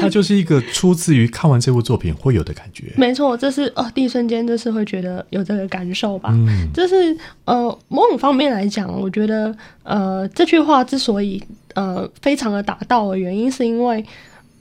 [0.00, 2.92] 它 就是一个出自于看完这部作品会有的感觉。
[2.96, 6.30] 没错，这是哦，第一瞬间就是会觉得有这个感受吧。
[6.32, 11.42] 嗯，就是呃，某种方面来讲，我觉得呃，这句话之所以
[11.74, 14.04] 呃非常的打到的原因，是因为。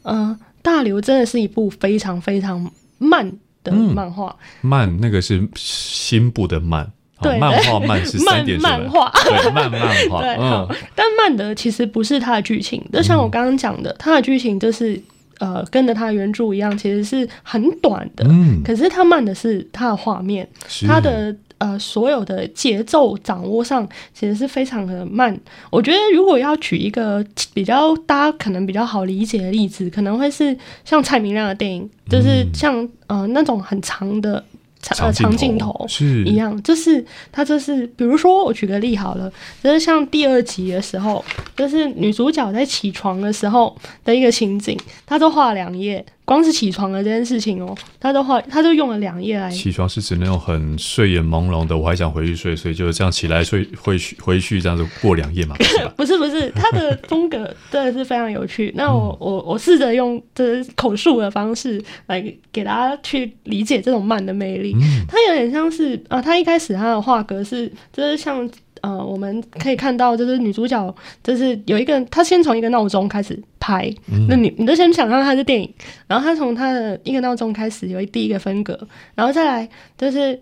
[0.06, 3.32] 嗯、呃，大刘真的是一部非常非常慢
[3.64, 4.70] 的漫画，嗯。
[4.70, 6.92] 慢，那个是心部的慢。
[7.22, 10.20] 对，漫画慢是三点漫画，对，慢漫画。
[10.22, 15.02] 对，嗯，但慢的其实不是它的剧情，就像我刚刚讲的，它的剧情就是
[15.40, 18.26] 呃，跟着它的原著一样，其实是很短的。
[18.28, 20.46] 嗯，可是它慢的是它的画面，
[20.86, 25.40] 它的呃，所有的节奏掌握上其实是非常的慢。
[25.70, 34.44] 我觉得如果要举一个比较大家可能比较好理解的例子，可能会是像蔡明亮的电影，就是像呃那种很长的。
[34.84, 39.32] 长呃，长镜头是一样，就是它就是，比如说我举个例好了，
[39.64, 41.24] 就是像第二集的时候，
[41.56, 46.06] 就是女主角在起床的时候的一个情景，她都画两页。
[46.26, 49.50] 光是起床的这件事情哦，他都画，他就用了两页来。
[49.50, 55.56] 起床是指那种很睡眼朦胧的，我还想回去睡，所以就是这样起来睡， 回去回去这样子过两页嘛。
[55.96, 58.72] 不是 不是，他的风格真的是非常有趣。
[58.76, 64.74] 那我我我试着用这口述的方式来给大家去理解这种慢的魅力。
[64.76, 68.50] 嗯、它有点像是啊，他一开始他的画格是就是像。
[68.84, 70.94] 呃，我们可以看到，就是女主角，
[71.24, 75.74] 就是有一个，她先从一个闹钟开始拍，嗯、那你你就先想象它是电影，
[76.06, 78.78] 然后她从她的一个闹钟开始有一第一个分格，
[79.16, 80.38] 然后再来就是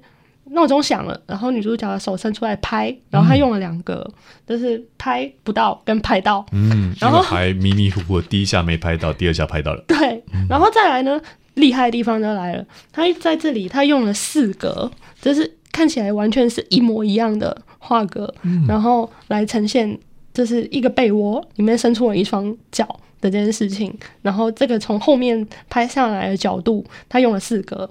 [0.46, 4.14] 闹钟响了，然后女主角的手伸出来拍，然后她用了两个，嗯、
[4.48, 11.22] 就是拍不到跟拍到，嗯，然后还迷迷糊糊，第一下没拍到，第二下拍到了，对，然后再来呢，
[11.54, 17.62] 厉害的地方就来了，她在这里她用了四格，就是看起来完全是一模一样的。
[17.84, 18.32] 画格，
[18.68, 19.98] 然后来呈现，
[20.36, 22.86] 就是一个被窝里面伸出了一双脚
[23.20, 23.92] 的这件事情。
[24.22, 27.90] 然后这个从后面拍下来的角度，他用了四格，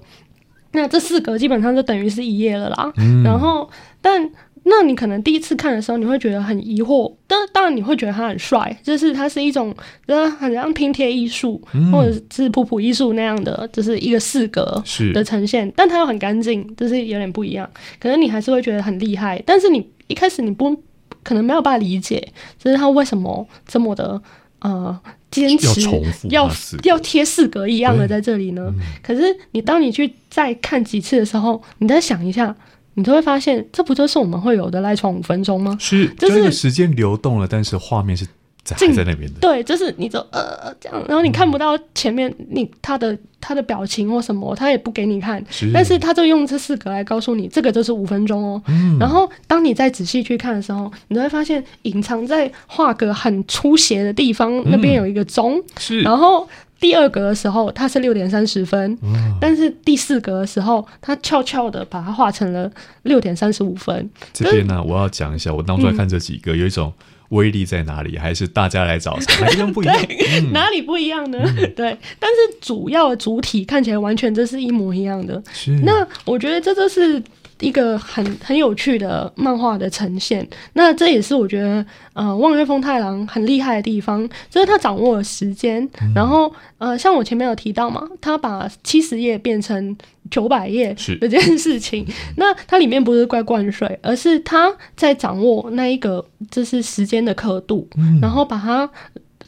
[0.71, 2.93] 那这四格基本上就等于是一页了啦。
[2.95, 3.69] 嗯、然后，
[4.01, 4.31] 但
[4.63, 9.75] 那你可能第一次看的时候，你会觉得很疑惑，但当然你会觉得他很帅，就是他是一种，
[10.07, 14.81] 就是很像拼贴艺术，嗯、或者是普普艺术那样的，就是一个四格
[15.13, 17.67] 的呈现，但它又很干净，就是有点不一样。
[17.99, 20.79] 可能你还是会觉得很厉害，但是你一开始你不
[21.23, 24.21] 可能没有办法理解，就是他为什么这么的
[24.59, 24.99] 呃
[25.31, 25.81] 坚持
[26.29, 26.47] 要
[26.83, 28.71] 要贴四格一样的在这里呢？
[28.75, 32.55] 嗯、可是你当你去再看几次的时候，你再想一下。
[32.93, 35.77] 你就会发现，这不就是我们会有的赖床五分钟吗？
[35.79, 38.25] 是，就是时间流动了，但是画面是
[38.63, 39.39] 在还在那边的。
[39.39, 48.61] 对，就是你就呃这样，然后你看不到前面你他的他的表情或什么，他也不给你看，是但是他就用这四格来告诉你，这个就是五分钟哦。
[48.67, 56.47] 嗯、然后当你再仔细去看的时候，你就会发现隐藏在画格很出斜的地方，那边有一个钟，嗯、是，然后。
[56.81, 62.69] 第二格的时候，它是六点三十分，嗯、但是第四格的时候，它悄悄的把它画成了
[63.03, 64.09] 六点三十五分。
[64.33, 66.91] 这边呢，我要讲一下，我当初来看这几个，嗯、有一种
[67.29, 68.17] 威力在哪里？
[68.17, 69.95] 还是大家来找哪里不一样？
[70.51, 71.37] 哪里不一样呢？
[71.43, 75.41] 嗯、 对，但是主要的主体看起来完全都是一模一样的。
[75.53, 77.21] 是，那我觉得这就是。
[77.61, 89.95] 一个很很有趣的漫画的呈现，那这也是我觉得呃望月风太郎很厉害的地方，就是他掌握了时间，嗯、然后呃像我前面有提到嘛，他把七十页变成
[90.29, 98.89] 九百页这件事情， 那它里面不是怪灌水，而是他在掌握那一个就是时间的刻度，嗯、然后把它。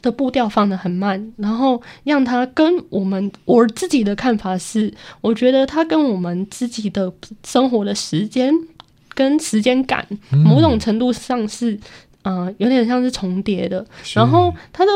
[0.04, 7.10] 的步调放得很慢，然后让他跟我们我自己的看法是，我觉得他跟我们自己的
[7.42, 8.52] 生活的时间
[9.14, 11.72] 跟时间感，某种程度上是，
[12.22, 13.84] 嗯、呃，有点像是重叠的。
[14.14, 14.90] 然后他的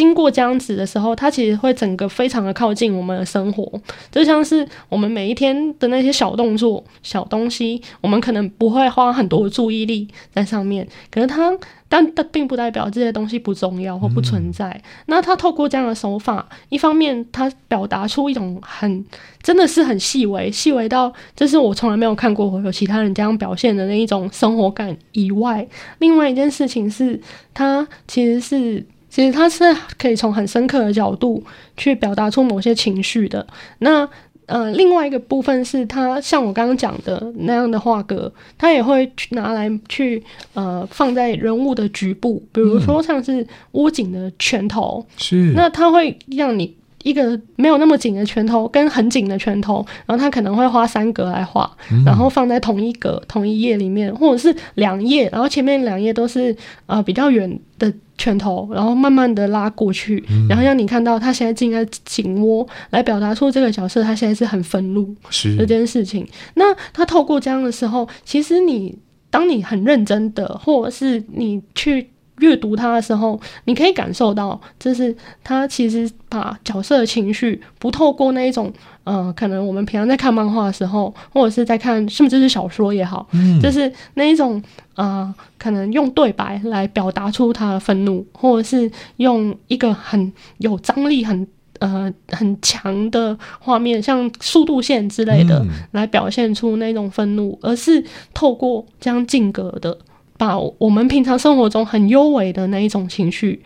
[0.00, 3.70] 经过这样子的时候，它其实会整个非常的靠近我们的生活，
[4.10, 11.52] 就像是我们每一天的那些小动作、小东西，我们可能不会花很多注意力在上面，可是它。
[11.92, 14.70] 但它并不代表这些东西不重要或不存在。
[14.70, 19.04] 嗯、那他透过这样的手法，一方面他表达出一种很
[19.42, 25.66] 真的是很细微、细微到这是我从来没有看过有其他人这样表现的那一种生活感以外，
[25.98, 27.20] 另外一件事情是，
[27.52, 31.42] 他其实是其实它是可以从很深刻的角度
[31.76, 33.46] 去表达出某些情绪的。
[33.80, 34.08] 那
[34.46, 40.20] 呃，另外一个部分是它像我刚刚讲的那样的画格，它也会去拿来去
[40.54, 56.54] 呃放在人物的局部，比如说像是屋景的拳头，是、嗯、那它会让你一个没有那么紧的拳头跟很紧的拳头，然后他可能会花三格来画，嗯、然后放在同一格同一页里面，或者是两页，然后前面两页都是
[56.86, 57.92] 呃比较远的。
[58.20, 65.16] 拳头，然后慢慢的拉过去，嗯、然后让你看到他现在正在紧握，来表达出这个角色他现在是很愤怒
[65.56, 66.28] 这件事情。
[66.52, 68.94] 那他透过这样的时候，其实你
[69.30, 72.10] 当你很认真的，或者是你去。
[72.40, 75.14] 阅读它的时候，你可以感受到，就是
[75.44, 78.72] 他其实把角色的情绪不透过那一种，
[79.04, 84.62] 呃，可能我们平常在看漫画的时候，或者是在看甚至是小说也好，嗯，就是那一种，
[84.94, 91.46] 呃，可能用对白来表达出他的愤怒，或者是用一个很有张力、很
[91.78, 99.96] 呃很强的画面，像速度线之类的，来表现出那种愤怒，嗯、而是透过这样静格的，
[100.40, 103.62] 把我们平常生活中很优美的那一种情绪，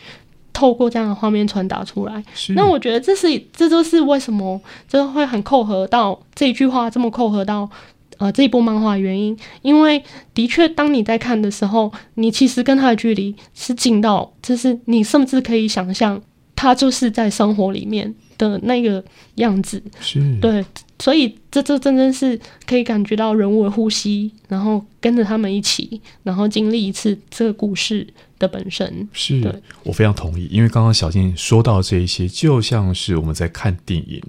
[0.53, 2.21] 透过这样的画面传达出来。
[2.57, 7.71] 那我觉得这是这就是为什么这会很扣合到这一句话这么扣合到。
[8.19, 10.01] 呃，这一部漫画原因，因为
[10.33, 16.23] 的确，当你在看的时候，你其实跟他的距离是近到，就是你甚至可以想象，
[16.55, 19.03] 他就是在生活里面的那个
[19.35, 19.83] 样子。
[20.01, 20.65] 是，对，
[20.99, 28.07] 所以这这真正是可以感觉到人物的呼吸，然后跟着他们一起，然后经历一次这个故事。
[28.37, 29.09] 的本身。
[29.13, 34.21] 是我非常同意，因为刚刚小静说到这一些，就像是我们在看电影，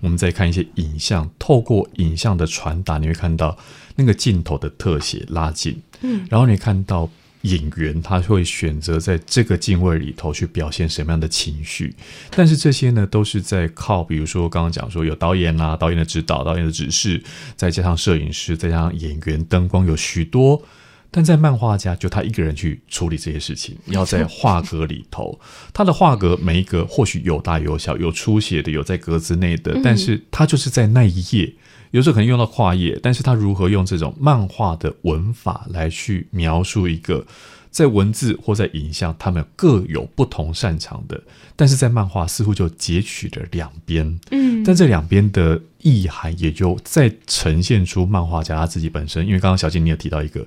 [0.00, 3.56] 我们在看一些影像，透过影像的传达，你会看到
[3.96, 7.08] 那个镜头的特写拉近，嗯，然后你看到
[7.44, 11.94] 演员他会选择在这个镜位里头去表现什么样的情绪，
[12.30, 17.22] 但是这些呢，都是在靠，比如说刚刚讲说有导演啊，导演的指导，导演的指示，
[17.54, 20.62] 再加上摄影师，再加上演员、灯光，有许多。
[21.10, 25.38] 但在漫画家就他一个人去处理这些事情， 要在画格里头，
[25.72, 31.52] 他的画格每一格或许有大有小，有出血的，有在格子内的，但是他就是在那一页，
[31.94, 37.24] 有时候可能用到跨页，但是他如何用这种漫画的文法来去描述一个
[37.70, 41.22] 在文字或在影像，他们各有不同擅长的，
[41.54, 50.44] 但是在漫画似乎就截取了两边，嗯，但这两边的意涵也就再呈现出漫画家他自己本身，因为刚刚小静你有提到一个。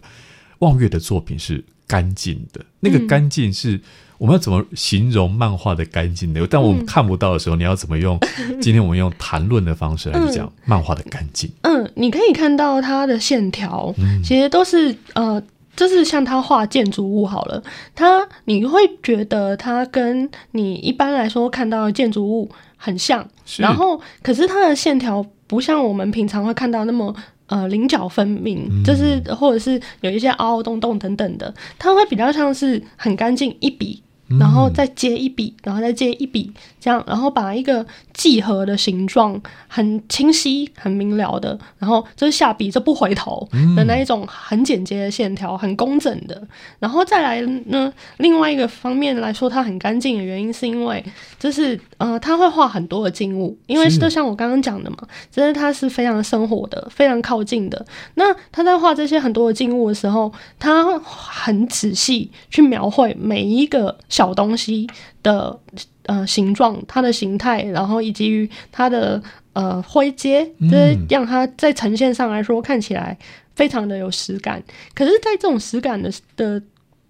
[0.59, 3.79] 望月的作品是干净的，那个干净是
[4.17, 6.45] 我们要怎么形容漫画的干净呢？
[6.49, 8.19] 但我们看不到的时候，你要怎么用？
[8.61, 11.51] 今天我们用谈论的方式来讲漫画的干净。
[11.61, 13.93] 嗯，你可以看到它的线条，
[14.23, 15.41] 其实都是呃，
[15.75, 17.61] 就是像他画建筑物好了，
[17.93, 27.15] 他你会觉得它跟你一般来说看到的建筑物很像，然后可是它的线条不像我们平常会看到那么。
[27.49, 34.03] 呃，棱角分明，就是或者是有一些凹凹洞洞等等的，它会比较像是很干净一笔。
[34.27, 37.85] 然后再接一笔，然后再接一笔，这样，然后把一个
[38.17, 46.41] 几何的形状很清晰、很明了的，然后就是下笔就不回头的那一种很简洁的线条，很工整的。
[46.79, 51.03] 然后再来呢，另外一个方面来说，它很干净的原因是因为，
[51.39, 54.97] 就是呃，他会画很多的静物，因为就像我刚刚讲的嘛，
[55.31, 57.85] 就是它是非常生活的、非常靠近的。
[58.15, 63.95] 那他在画这些很多的静物的时候，他会很仔细去描绘每一个。
[64.09, 64.89] 小东西
[65.21, 65.59] 的
[66.05, 69.21] 呃形状，它的形态，然后以及于它的
[69.53, 73.17] 呃灰阶，就是让它在呈现上来说看起来
[73.55, 74.63] 非常的有实感。
[74.93, 76.61] 可是，在这种实感的的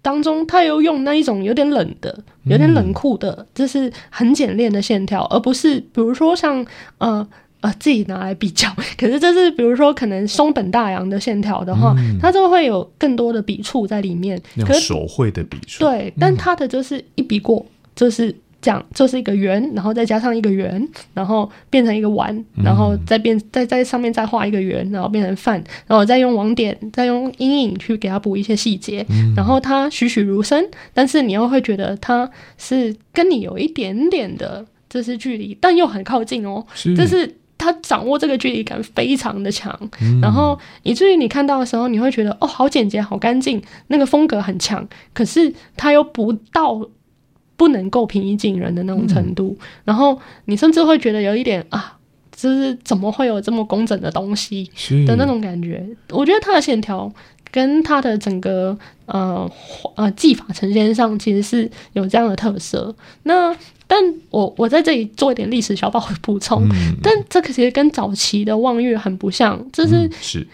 [0.02, 6.64] 当中，他又用那一种有点冷的、有点冷酷的，就是很简练的线条，而不是比如说像
[6.98, 7.26] 呃。
[7.60, 15.80] 呃，自己拿来比较，可是这是比如说可能松本大洋的线条的话，嗯、它就会有更多的笔触在里面，可是手绘的笔触。
[15.80, 17.66] 对，但它的就是一笔过，
[17.96, 36.96] 就是这样，就是一个圆，然后再加上一个圆，然后变成一个碗，然后再变再在上面再画一个圆，然后变成饭，然后再用网点，再用阴影去给它补一些细节，嗯、然后它栩栩如生，但是你又会觉得它是跟你有一点点的就是距离，但又很靠近哦，是。
[36.96, 37.34] 就是。
[37.60, 44.88] 他掌握这个距离感非常的强，嗯、然后以至于你看到的时候，你会觉得哦，好简洁，好干净，那个风格很强。
[45.12, 46.80] 可是他又不到
[47.58, 51.98] 不能够平易近人的那种程度，嗯、然后你甚至会觉得有一点啊，
[52.34, 54.70] 就是怎么会有这么工整的东西
[55.06, 55.84] 的那种感觉？
[56.10, 57.12] 我觉得它的线条
[57.50, 59.50] 跟它的整个呃
[59.96, 62.94] 呃技法呈现上，其实是有这样的特色。
[63.24, 63.52] 那
[63.90, 63.98] 但
[64.30, 70.08] 我我在这里做一点历史小宝的补充，嗯、但这个其实跟早期的望月很不像，就是。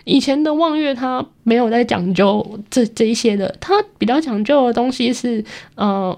[0.04, 5.44] 以前的望月它没有在讲究这这一些的，它比较讲究的东西是
[5.74, 6.16] 呃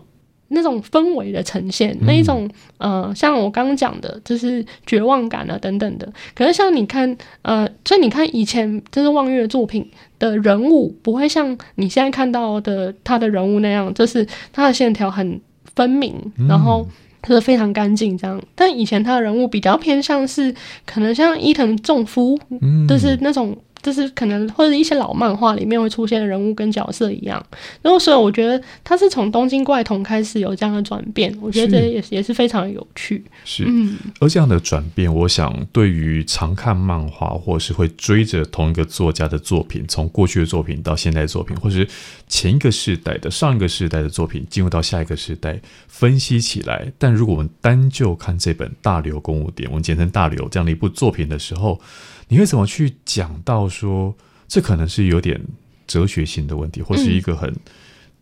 [0.48, 6.10] 那种氛围的呈现，嗯、那一种呃像我刚刚讲的，就是绝望感啊等等的。
[6.34, 9.88] 可是像你看呃，所以你看以前就是望月的作品
[10.18, 15.40] 的人物，不会像你现在看到的他的人物那样，就是他的线条很
[15.74, 16.14] 分明，
[16.48, 16.86] 然后。
[17.28, 23.56] 是非常干净这样，但以前他的人物比较偏向是可能像伊藤重夫，嗯、就是那种
[23.86, 27.40] 就是可能或者一些老漫画里面会出现的人物跟角色一样。
[27.80, 33.24] 然后所以我觉得他是从东京怪童开始有这样的转变，我觉得这也是也是非常有趣。
[33.44, 41.86] 是，嗯，而这样的转变，我想对于常看漫画或是会追着同一个作家的作品，从过去的作品到现代作品，或是
[42.26, 46.90] 前一个世代的上一个世代的作品进入到下一个世代，分析起来。
[46.98, 51.80] 但如果我们单就看这本《大流公务典》，我们简称《大流》这样的一部作品的时候，
[52.28, 54.14] 你会怎么去讲到说，
[54.48, 55.40] 这可能是有点
[55.86, 57.54] 哲学性的问题，或是一个很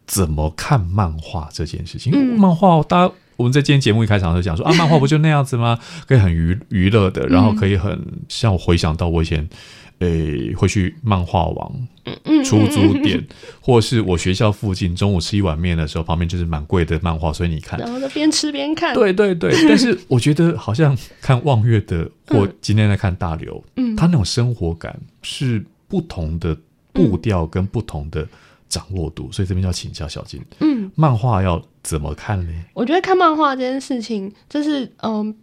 [0.06, 2.36] 怎么看漫画这件事情？
[2.38, 5.78] 漫画，大家我们在今天节目一开场就讲说啊， 漫画不就那样子吗？
[6.06, 9.48] 可以很娱娱乐的，然后可以很像我回想到我以前。
[10.00, 11.88] 诶、欸，会去漫画王
[12.44, 13.24] 出租店，
[13.62, 18.92] 或是我学校附近中午吃一碗面的时候，旁边就是蛮贵的漫画，所以你看，然后就边吃边看。
[18.92, 26.56] 对对对，但是我觉得好像看望月的，或今天在看大流，嗯，他那种生活感是不同的
[26.92, 28.26] 步调跟不同的
[28.68, 32.52] 掌握度，所以这边要请教小金，嗯，漫画要怎么看呢？
[32.74, 35.34] 我觉得看漫画这件事情，就是嗯，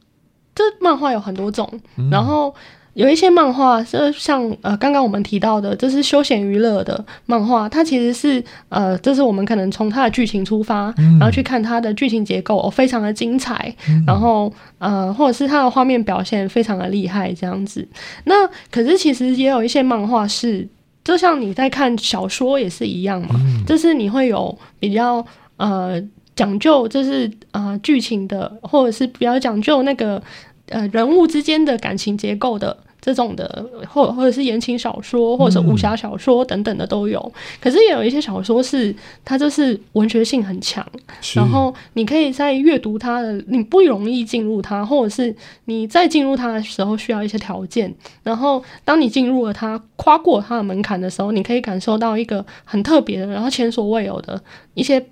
[0.54, 1.80] 这漫画有很多种，
[2.12, 2.54] 然后。
[2.94, 17.88] 有一些漫画是像呃刚刚我们提到的，这是休闲娱乐的漫画，它其实是呃，这是我们可能从它的剧情出发，嗯、然后去看它的剧情结构，哦，非常的精彩，嗯、然后呃，或者是它的画面表现非常的厉害这样子。
[18.26, 20.68] 那可是其实也有一些漫画是，
[21.04, 25.26] 就像你在看小说也是一样嘛，嗯、就是你会有比较
[25.56, 26.02] 呃
[26.36, 30.22] 讲究，就是啊剧情的，或者是比较讲究那个。
[30.72, 37.20] 呃，人物之间的感情结构的这种的，或或者是言情小说，或者是武侠小说等等的都有。
[37.20, 38.96] 嗯、可是也有一些小说是
[39.26, 40.86] 它就是文学性很强，
[41.36, 47.94] 然后你可以在阅读它的，你不容易进入它，或者是你在进入它的时候需要一些条件。
[48.24, 54.42] 然后当你进入了它，跨过它的门槛的时候，你可以感受到一个很特别的，然后前所未有的
[54.76, 55.04] 一些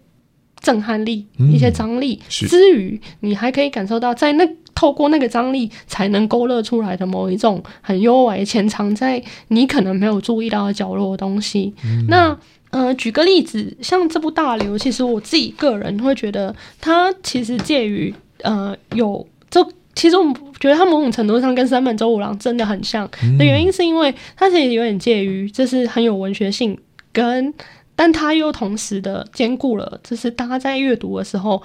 [0.62, 2.22] 震撼力、嗯、一些张力。
[2.30, 4.48] 之余，你还可以感受到在那。
[4.80, 11.74] 透过那个张力，才能勾勒出来的某一种很幽微、潜藏在你可能没有注意到的角落的东西。
[11.84, 12.38] 嗯、那
[12.70, 23.06] 呃，举个例子，像这部大流，其实我自己个人会觉得，它其实介于呃有，就其实我们觉得它某种程度上跟三本周五郎真的很像。
[23.12, 26.78] 的、嗯、原因是因为它其实有点介于，就是很有文学性，
[27.12, 27.54] 跟
[27.98, 31.62] 但它又同时的兼顾了，就是大家在阅读的时候。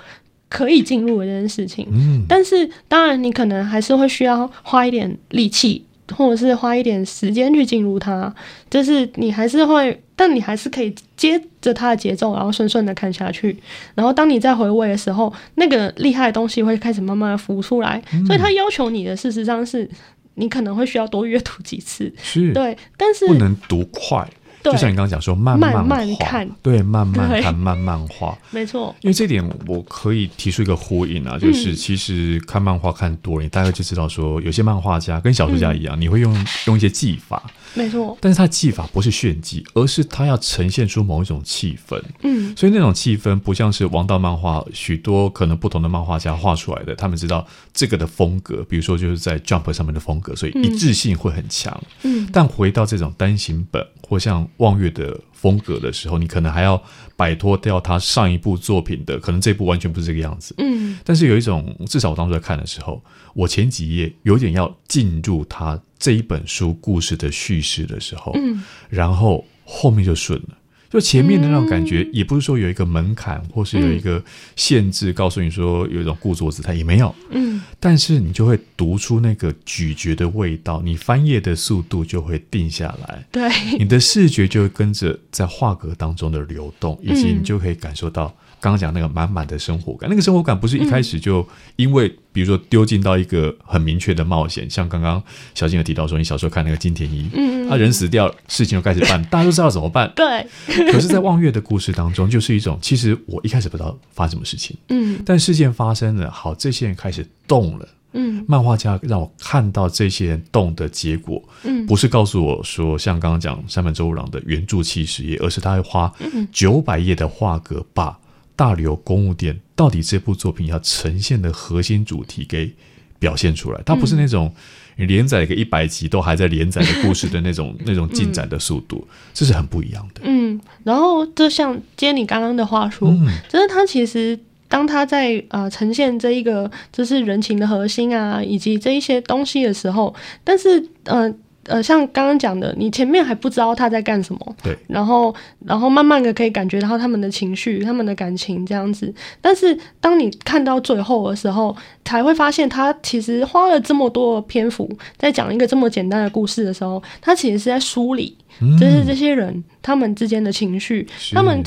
[0.55, 5.85] 可以进入的这件事情，嗯，但是当然你可能还是会需要花一点力气，
[6.17, 8.33] 或者是花一点时间去进入它。
[8.71, 13.57] 就是你还是会，但你还是可以接着它的节奏，然后顺顺的看下去。
[13.97, 18.01] 然后当你在回味的时候，那个厉害的东西会开始慢慢的浮出来。
[18.13, 19.91] 嗯，所以它要求你的，事实上是
[20.37, 24.25] 你可能会需要多阅读几次，是对，但是不能读快。
[24.73, 25.87] 就像你刚刚讲说，慢慢，
[26.19, 27.65] 看，对，慢慢看，对。
[27.65, 28.95] 慢慢画，没错。
[29.01, 37.43] 因为这点，我可以提出一个呼应啊，就是其实看漫画看多了，你大概就知道说，有些漫画家跟小说家一样，嗯、你会用用一些技法。
[37.75, 42.01] 没错，但是他技法不是炫技，而是他要呈现出某一种气氛。
[42.23, 51.79] 嗯，所以那种气氛不像是王道漫画，许多可能不同的漫画家画出来的，他们知道这个的风格，比如说就是在 Jump 上面的风格，所以一致性会很强。
[52.03, 56.83] 嗯，但回到这种单行本或像望月的风格的时候，你可能还要
[57.17, 60.55] 摆脱掉他上一部作品的，可能这部完全不是这个样子。
[60.57, 65.79] 嗯，但是有一种，至少我当初在看的时候，我前几页有点要进入他。
[65.97, 70.49] 这一本书故事的叙事的时候，嗯，然后后面就顺了。
[70.95, 74.23] 就前面的那种感觉，也不是说有一个门槛，或是有一个
[74.55, 77.61] 限制，告诉你说有一种故作姿态，也没有，嗯。
[77.81, 88.33] 但是你就会读出那个咀嚼的味道，你翻页的速度就会定下来，对，你的视觉就会跟着在画格当中的流动，以及你就可以感受到。
[88.65, 91.47] 刚刚讲那个满满的生活感，那个生活感不是一开始就
[91.77, 95.23] 因为，比如说丢进到一个很明确的冒险，像刚刚
[95.55, 100.47] 小金有提到说，你小时候看那个金田一，嗯，他人死掉，事情就开始办， 大家都知道怎么办，对。
[100.91, 116.11] 可是，在望月的故事当中，就是一种，其实我一开始不知道发生什么事情，嗯，但事件发生了，好，这些人开始动了，嗯，漫画家让我看到这些人动的结果，嗯，不是告诉我说，像刚刚讲山本周五郎的原著七十页，而是他会花
[116.51, 118.19] 九百页的画格把。
[118.57, 122.73] 大流公务店到底这部作品要呈现的核心主题给
[123.19, 124.55] 表现出来，它不是那种
[124.97, 130.21] 连载个一百集都还在连载的故事的那种 那种进展的速度，这是很不一样的。
[130.25, 134.39] 嗯，然后就像接你刚刚的话说，嗯、就是它其实
[134.69, 141.35] 当他在呃呈现这一个就是人情的核心啊，以及这一些东西的时候，但是呃。
[141.67, 145.35] 呃，像刚刚讲的，你前面还不知道他在干什么，对，然后
[145.65, 149.13] 然后慢慢的可以感觉到他们的情绪、他们的感情这样子。
[149.41, 158.37] 但是当你看到最后的时候，才会发现他其实花了这么多的篇幅在讲一个这么简单的故事的时候，他其实是在梳理，
[158.79, 161.63] 就是这些人、嗯、他们之间的情绪，他们。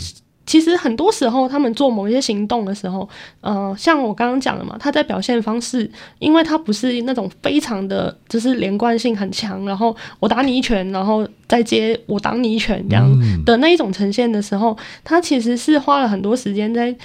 [0.48, 3.08] 其实很多时候，他们做某一些行动的时候，
[3.42, 5.88] 呃，像我刚刚讲的嘛，他在表现方式，
[6.20, 13.06] 因为他不是那种非常的，就是连贯性很强，然后我打你一拳，然后再接我挡你一拳这样
[13.46, 16.96] 的那一种呈现的时候，他其实是花了很多时间在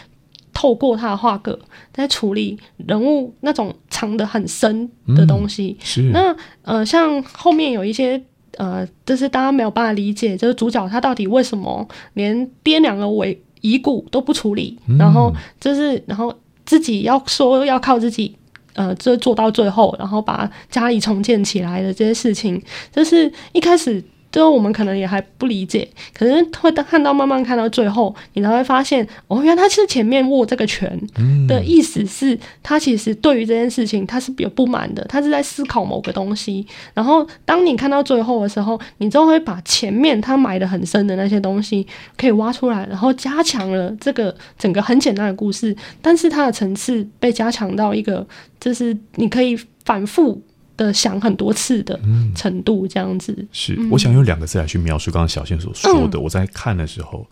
[0.54, 1.58] 透过他的画格，
[1.92, 5.76] 在处理人物那种藏得很深的东西。
[5.80, 6.02] 嗯、是。
[6.12, 8.22] 那呃，像后面有一些。
[8.58, 16.34] 呃，就是大家没有办法理解，就是主角他到底为什么连爹娘的遗遗骨都不处理，嗯、然后就是然后
[16.64, 18.36] 自己要说要靠自己，
[18.74, 24.02] 呃，这做到最后，然后把家里重建起来的这些事情，就是一开始。
[24.32, 30.98] 最后我们可能也还不理解，可是会看到慢慢看到最后，你才会发现，哦，原来他是前面握这个拳
[31.46, 36.66] 的意思是，他其实对于这件事情他是有不满的，他是在思考某个东西。
[36.94, 48.26] 然后当你看到最后的时候，你就会把前面他埋的很深的那些东西可以挖出来，然后加强了这个整个很简单的故事，但是它的层次被加强到一个，
[48.58, 49.54] 就是你可以
[49.84, 50.40] 反复。
[50.76, 51.98] 的想很多次的
[52.34, 53.88] 程度，这样子、嗯、是。
[53.90, 56.18] 我想用两个字来去描述刚刚小倩所说的。
[56.18, 57.28] 嗯、我在看的时候，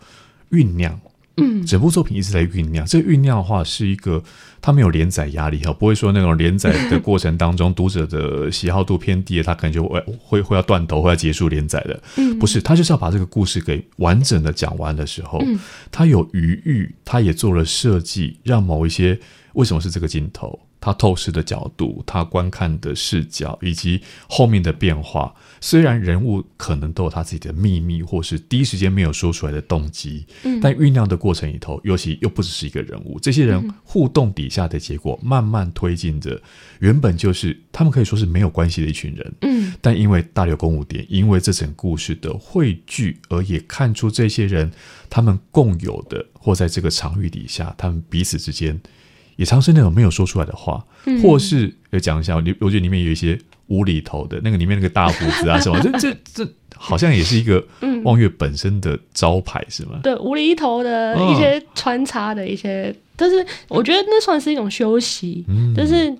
[0.51, 0.99] 酝酿，
[1.37, 2.85] 嗯，整部作品一直在酝酿。
[2.85, 4.21] 这个酝酿的话，是一个
[4.61, 12.03] 它没有连载压力哈，不会说那种连载的过程当中，读者的喜好度偏低，他可能就会会会要断头，会要结束连载的。
[12.17, 15.41] 嗯，不是，他就是要把这个故事给完整的讲完的时候，
[15.89, 19.19] 他有余裕，他也做了设计，让某一些
[19.53, 20.59] 为什么是这个镜头。
[20.81, 36.41] 他透视的角度，他观看的视角，以及后面的变化，虽然人物可能都有他自己的秘密，或是第一时间没有说出来的动机，嗯，但酝酿的过程里头，尤其又不只是一个人物，这些人互动底下的结果，慢慢推进着
[36.79, 44.71] 原本就是他们可以说是没有关系的一群人，嗯，但因为大流公务点，因为这整故事的汇聚，而也看出这些人
[45.11, 48.81] 他们共有的，或在这个场域底下，他们彼此之间。
[49.35, 57.65] 也常是那种没有说出来的话，嗯、或是要讲一下，我我觉得里面有一些无厘头的，那个里面那个大胡子啊 什么，这这这好像也是一个
[58.03, 59.99] 望月本身的招牌，是吗？
[60.03, 65.45] 对，无厘头的一些穿插的一些，但、哦、是我觉得那算是一种休息。
[65.47, 66.15] 嗯，就是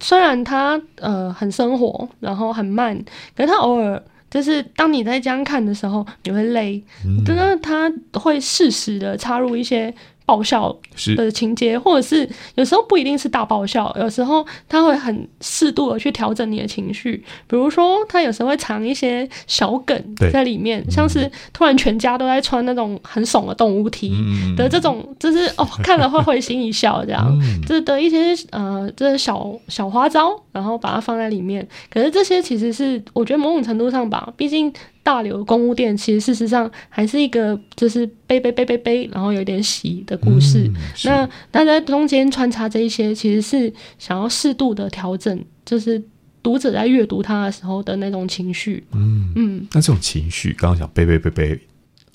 [0.00, 2.96] 虽然它呃很生活，然后很慢，
[3.36, 6.82] 可是它偶尔就是当你在这样看的时候，你会累，
[7.24, 9.94] 但是他会适时的插入一些。
[10.28, 10.76] 爆笑
[11.16, 17.24] 的情节，或者是有时候不一定是大爆笑，有时候他会很适度的去调整你的情绪。
[17.46, 24.12] 比如说，他有时候会藏一些小梗在里面，像是突然全家都在穿那种很怂的动物 T
[24.54, 27.34] 的这种，就是哦， 看了会会心一笑这样，
[27.66, 31.66] 这的一些呃，这小小花招，然后把它放在里面。
[31.90, 34.70] 可是这些其实是我觉得某种程度上吧，毕竟。
[35.08, 40.64] 大流公务店其实事实上还是一个就是背背背背背，然后有点喜的故事。
[40.68, 46.04] 嗯、那那在中间穿插这一些，其实是想要适度的调整，就是
[46.42, 48.84] 读者在阅读它的时候的那种情绪。
[48.92, 49.66] 嗯嗯。
[49.72, 51.58] 那这种情绪，刚刚讲背背背背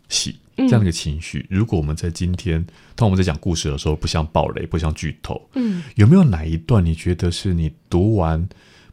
[0.07, 2.63] 喜这样的一个情绪，嗯、如果我们在今天
[2.95, 8.47] 当我们在讲故事的时候，不像暴雷，不像剧透，嗯，有没有哪一段你觉得是你读完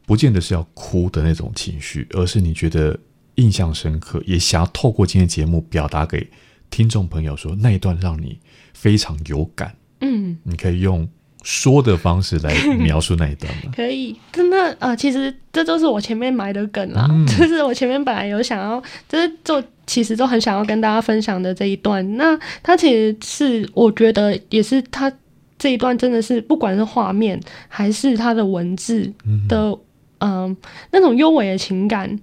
[0.07, 2.99] 不见得是要哭的那种情绪，而是你觉得？
[3.41, 6.29] 印象深刻，也想要透过今天节目表达给
[6.69, 8.39] 听众朋友说，那一段让你
[8.75, 9.75] 非常有感。
[10.03, 11.09] 嗯，你可以用
[11.43, 13.73] 说的方式来描述那一段吗？
[13.75, 22.17] 可以，真的啊，其实这都是我前面埋的梗啦，嗯、 就是我前面本来有想要，就是做，其实都很想要跟大家分享的这一段。
[22.17, 25.11] 那它其实是我觉得也是它
[25.59, 29.13] 这一段真的是不管是画面还是它的文字
[29.49, 29.79] 的，
[30.19, 30.57] 嗯、呃，
[30.93, 32.19] 那种优美的情感。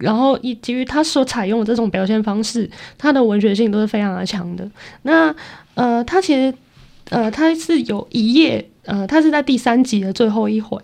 [0.00, 4.68] 然后以及于他所采用的这种表现方式，他的文学性都是非常的强的。
[5.02, 5.34] 那
[5.74, 6.52] 呃，他其实
[7.10, 10.78] 呃，他是有一页呃，他是在第三集的最后一回，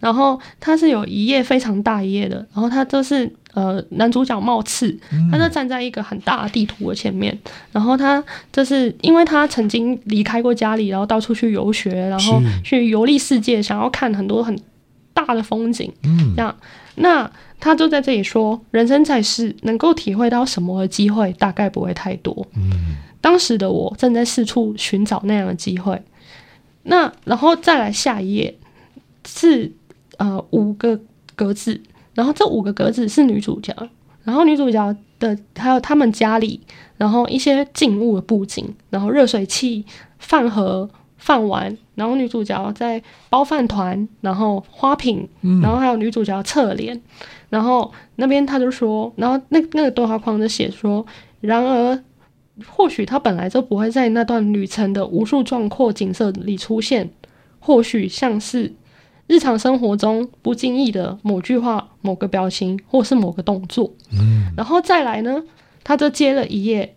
[0.00, 4.98] 然后他是有一页非常大一页的，然后他就是呃，男主角冒刺，
[5.30, 7.36] 他就站在一个很大的地图的前面，
[7.70, 14.58] 然后他就是因为他曾经离开过家里，然后到处去游学，然后去游历世界，想要看很多很
[15.12, 16.56] 大的风景，嗯，这样
[16.96, 17.30] 那。
[17.64, 22.44] 他就在这里说：“人生在世，能够体会到什么的机会，大概不会太多。
[22.56, 26.02] 嗯，当时的我正在四处寻找那样的机会。
[26.82, 28.58] 那然后再来下一页，
[29.24, 29.70] 是
[30.16, 30.98] 呃五个
[31.36, 31.80] 格子，
[32.14, 33.72] 然后这五个格子是女主角，
[34.24, 36.60] 然后女主角的还有他们家里，
[36.96, 39.86] 然后一些静物的布景，然后热水器、
[40.18, 40.90] 饭盒、
[41.22, 43.00] 饭碗，然后女主角在
[43.30, 45.28] 包饭团，然后花瓶，
[45.62, 47.00] 然后还有女主角侧脸，
[47.48, 51.06] 然后那边他就说，然后那那个对话框就写说，
[51.40, 52.02] 然而
[52.66, 57.08] 或许他本来就不会在那段旅程的无数壮阔景色里出现，
[57.60, 58.74] 或许像是。
[59.28, 65.42] 日常生活中不经意的某句话、某个表情，或是某个动作，嗯，然后再来呢，
[65.84, 66.94] 他就接了一页，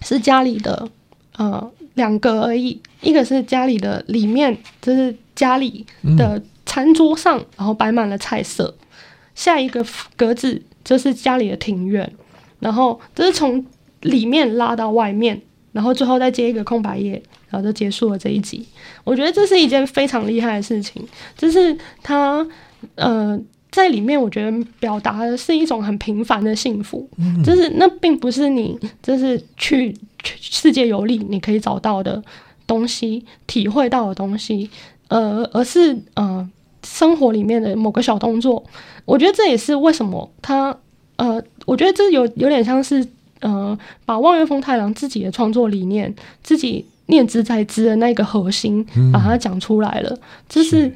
[0.00, 0.88] 是家里的，
[1.36, 5.84] 呃，两个而已，一个是家里的里面，就是家里
[6.16, 8.74] 的餐桌上，嗯、然后摆满了菜色，
[9.34, 9.84] 下一个
[10.16, 12.10] 格子就是家里的庭院，
[12.58, 13.64] 然后就是从
[14.02, 15.40] 里面拉到外面。
[15.72, 17.12] 然后最后再接一个空白页，
[17.48, 18.66] 然后就结束了这一集。
[19.04, 21.00] 我觉得这是一件非常厉害的事情，
[21.38, 22.44] 就是他
[22.96, 32.22] 呃在里面，我觉得表达的是一种很平凡的幸福，嗯、就是那并不是你就是，去世界游历你可以找到的
[32.66, 34.70] 东西，体会到的东西，
[35.08, 36.48] 呃，而是呃
[36.82, 38.62] 生活里面的某个小动作。
[39.04, 40.76] 我觉得这也是为什么他
[41.16, 43.06] 呃，我觉得这有有点像是。
[43.42, 50.14] 呃，把望月风太郎自己的创作理念、自己念之在兹的那个核心，把它讲出来了。
[50.46, 50.94] 就、嗯、是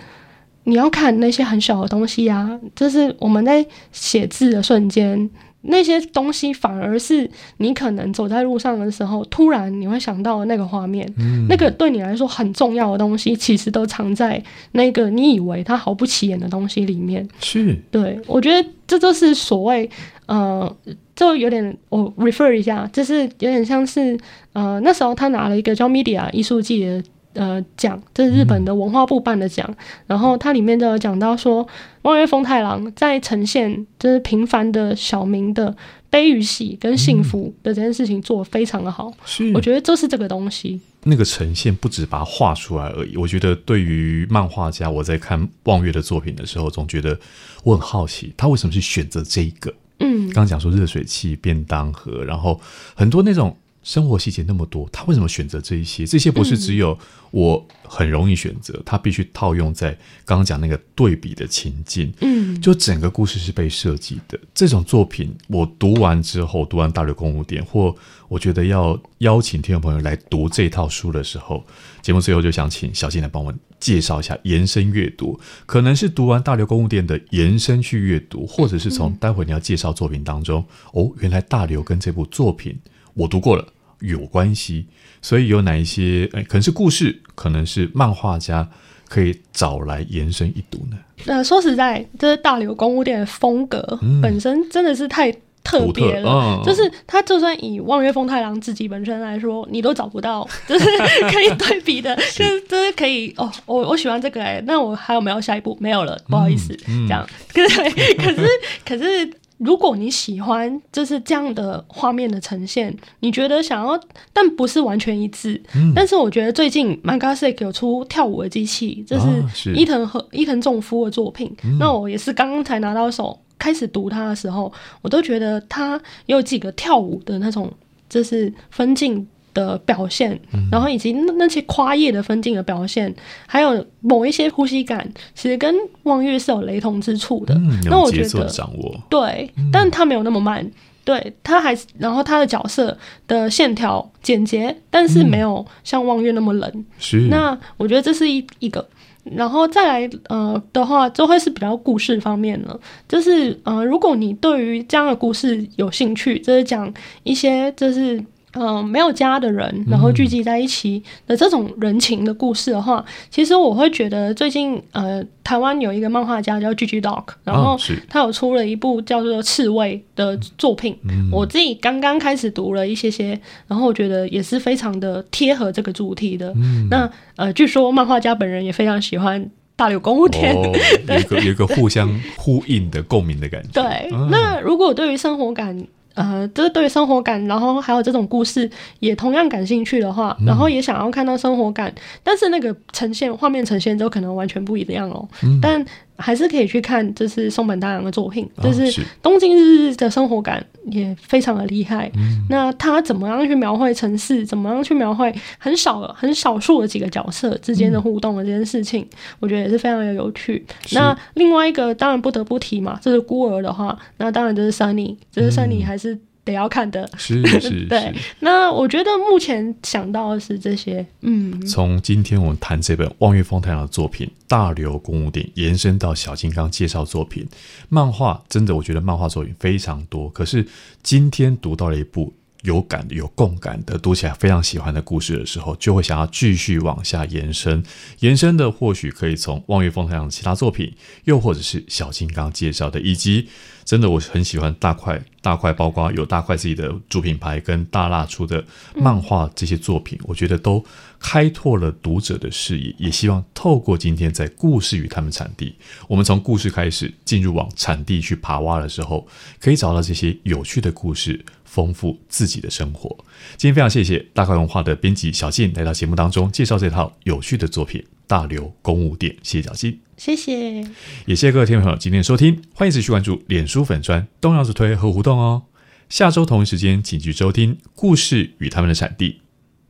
[0.64, 5.30] 你要看那些很小的东西啊，就是我们在写字的瞬间。
[5.64, 14.42] 那些东西反而是你可能走在路上的时候，突然你会想到的那个画面，嗯，那个对你来说很重要的东西，其实都藏在
[14.72, 17.26] 那个你以为它毫不起眼的东西里面。
[17.40, 19.88] 是，对，我觉得这就是所谓，
[20.26, 20.76] 呃，
[21.16, 24.18] 就有点我 refer 一下，就是有点像是，
[24.52, 27.02] 呃，那时候他拿了一个叫 Media 艺术季的。
[27.34, 29.76] 呃，奖这是日本的文化部办的奖，嗯，
[30.06, 31.66] 然后它里面就有讲到说，
[32.02, 35.76] 望月风太郎在呈现就是平凡的小民的
[36.08, 40.80] 悲与喜跟幸福的这件事情做得非常的好，是，我觉得就是这个东西。
[41.02, 47.18] 那个呈现不止把它画出来而已，我觉得对于漫画家，我在看望月的作品的时候，总觉得
[47.64, 49.74] 我很好奇，他为什么去选择这一个？
[49.98, 52.60] 嗯，刚刚讲说热水器、便当盒，然后
[52.94, 53.56] 很多那种。
[53.84, 56.04] 生活细节那么多，他为什么选择这一些？
[56.04, 56.98] 这些不是只有
[57.30, 59.92] 我很容易选择，嗯、他必须套用在
[60.24, 62.12] 刚刚讲那个对比的情境。
[62.22, 64.40] 嗯，就整个故事是被设计的。
[64.54, 67.94] 这种作品，我读完之后，读完《大流公务点》，或
[68.28, 71.62] 我觉得要邀请听众朋友来读这套书的时候，
[72.00, 80.64] 节目最后就想请小金来帮我介绍一下延伸阅读，可能是读完《大流公务典》的延伸去阅读，或者是从待会你要介绍作品当中，
[80.94, 82.78] 哦，原来大流跟这部作品
[83.12, 83.73] 我读过了。
[84.04, 84.86] 有关系，
[85.22, 86.28] 所以有哪一些？
[86.32, 88.68] 哎，可能是故事，可能是漫画家
[89.08, 90.96] 可以找来延伸一读呢？
[91.26, 95.32] 呃，说实在，这是大流公务店的风格、嗯、本身真的是太
[95.62, 100.84] 特别了、嗯，就是他就算以望月风太郎自己本身来说，你都找不到，就是
[101.32, 105.76] 可以对比的，就是就是可以哦，我我喜欢这个哎，那我还有没有下一步？
[105.80, 107.80] 没有了，不好意思，嗯、这样， 可是，
[108.16, 108.48] 可是
[108.84, 109.30] 可是。
[109.58, 113.98] 如果你喜欢就是这样的画面的呈现，你觉得想要，
[114.32, 115.62] 但不是完全一致。
[115.74, 121.54] 嗯、但是我觉得最近 Mangasick 有出跳舞的机器，这是伊藤和、哦、伊藤重夫的作品。
[121.64, 127.72] 嗯、那我也是刚刚才拿到手，开始读它的时候，我都觉得它有几个跳舞的那种，
[128.08, 129.26] 就是分镜。
[129.54, 130.38] 的表现，
[130.70, 133.14] 然后以及那那些跨页的分镜的表现，嗯，
[133.46, 137.54] 还有某一些呼吸感，其实跟望月是有雷同之处的。
[137.54, 140.68] 嗯，那我觉得掌握对，但他没有那么慢，
[141.04, 142.98] 对，他还然后他的角色
[143.28, 146.84] 的线条简洁，但是没有像望月那么冷。
[146.98, 148.84] 是，嗯，那我觉得这是一一个，
[149.22, 152.78] 然后再来呃的话，就会是比较故事方面了，
[153.08, 156.92] 就是呃，如果你对于这样的故事有兴趣，就是讲
[157.22, 158.22] 一些就是。
[158.54, 167.76] 嗯、呃，没有家的人，然后聚集在一起的这种人情的故事的话，嗯、其实我会觉得最近呃，台湾有一个漫画家叫 GG Doc，然后
[168.08, 176.52] 他有出了一部叫做《刺猬》的作品，嗯、我自己刚刚开始读了一些些，然后我觉得也是非常的贴合这个主题的。
[176.56, 180.72] 嗯、那呃，据说漫画家本人也非常喜欢大柳公务天，哦、
[181.08, 183.68] 有一个有一个互相呼应的共鸣的感觉。
[183.82, 185.84] 对，啊、那如果对于生活感。
[186.14, 191.92] 呃，就是对生活感，然后还有这种故事也同样感兴趣的话，嗯、然后也想要看到生活感，
[192.22, 195.28] 但是那个呈现画面呈现就可能完全不一样哦。
[195.42, 195.84] 嗯、但
[196.16, 202.10] 还是可以去看，就是松本大洋的作品，哦、就是东京日日的生活感也非常的厉害。
[202.16, 204.46] 嗯、那他怎么样去描绘城市？
[204.46, 209.02] 怎么样去描绘很少很少数的几个角色之间的互动的这件事情？
[209.02, 209.08] 嗯、
[209.40, 210.64] 我觉得也是非常的有趣。
[210.92, 216.18] 那另外一个当然不得不提嘛，这是孤儿的话，那当然就是 Sunny，就是 Sunny 还是。
[216.44, 217.86] 得要看的，是是 是。
[217.86, 221.04] 对，那我觉得目前想到的是这些。
[221.22, 227.48] 嗯，从今天我们谈这本望月风太郎的作品《大流公务店》，延伸到小金刚介绍作品
[227.88, 230.28] 漫画，真的我觉得漫画作品非常多。
[230.28, 230.66] 可是
[231.02, 232.32] 今天读到了一部
[232.64, 237.82] 有感、有共感的、读起来非常喜欢的故事的时候，就会想要继续往下延伸。
[238.18, 240.94] 延伸的或许可以从望月丰太郎的其他作品，
[241.24, 243.48] 又或者是小金刚介绍的，以及。
[243.84, 248.64] 真的我很喜欢大块大块，包括有大块自己的主品牌跟大辣出的
[248.96, 250.82] 漫画这些作品，我觉得都
[251.20, 252.94] 开拓了读者的视野。
[252.98, 255.76] 也希望透过今天在故事与他们产地，
[256.08, 259.28] 我们从故事开始进入往产地去爬挖的时候，
[259.60, 261.44] 可以找到这些有趣的故事，
[261.74, 263.10] 丰富自己的生活。
[263.56, 269.98] 今天非常谢谢大块文化的编辑小静来到节目当中介绍这套有趣的作品《大刘公务店》，谢谢小静。
[270.16, 270.82] 谢谢，
[271.26, 275.64] 也谢谢各位听众朋友今天的收听，欢迎持续关注脸书粉专东阳之推和互动哦。
[276.08, 279.40] 下周同一时间，请继续收听故事与他们的产地，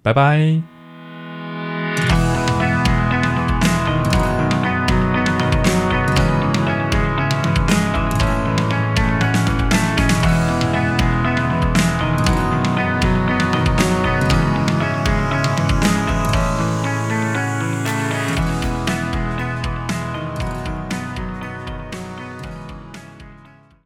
[0.01, 0.74] 拜拜。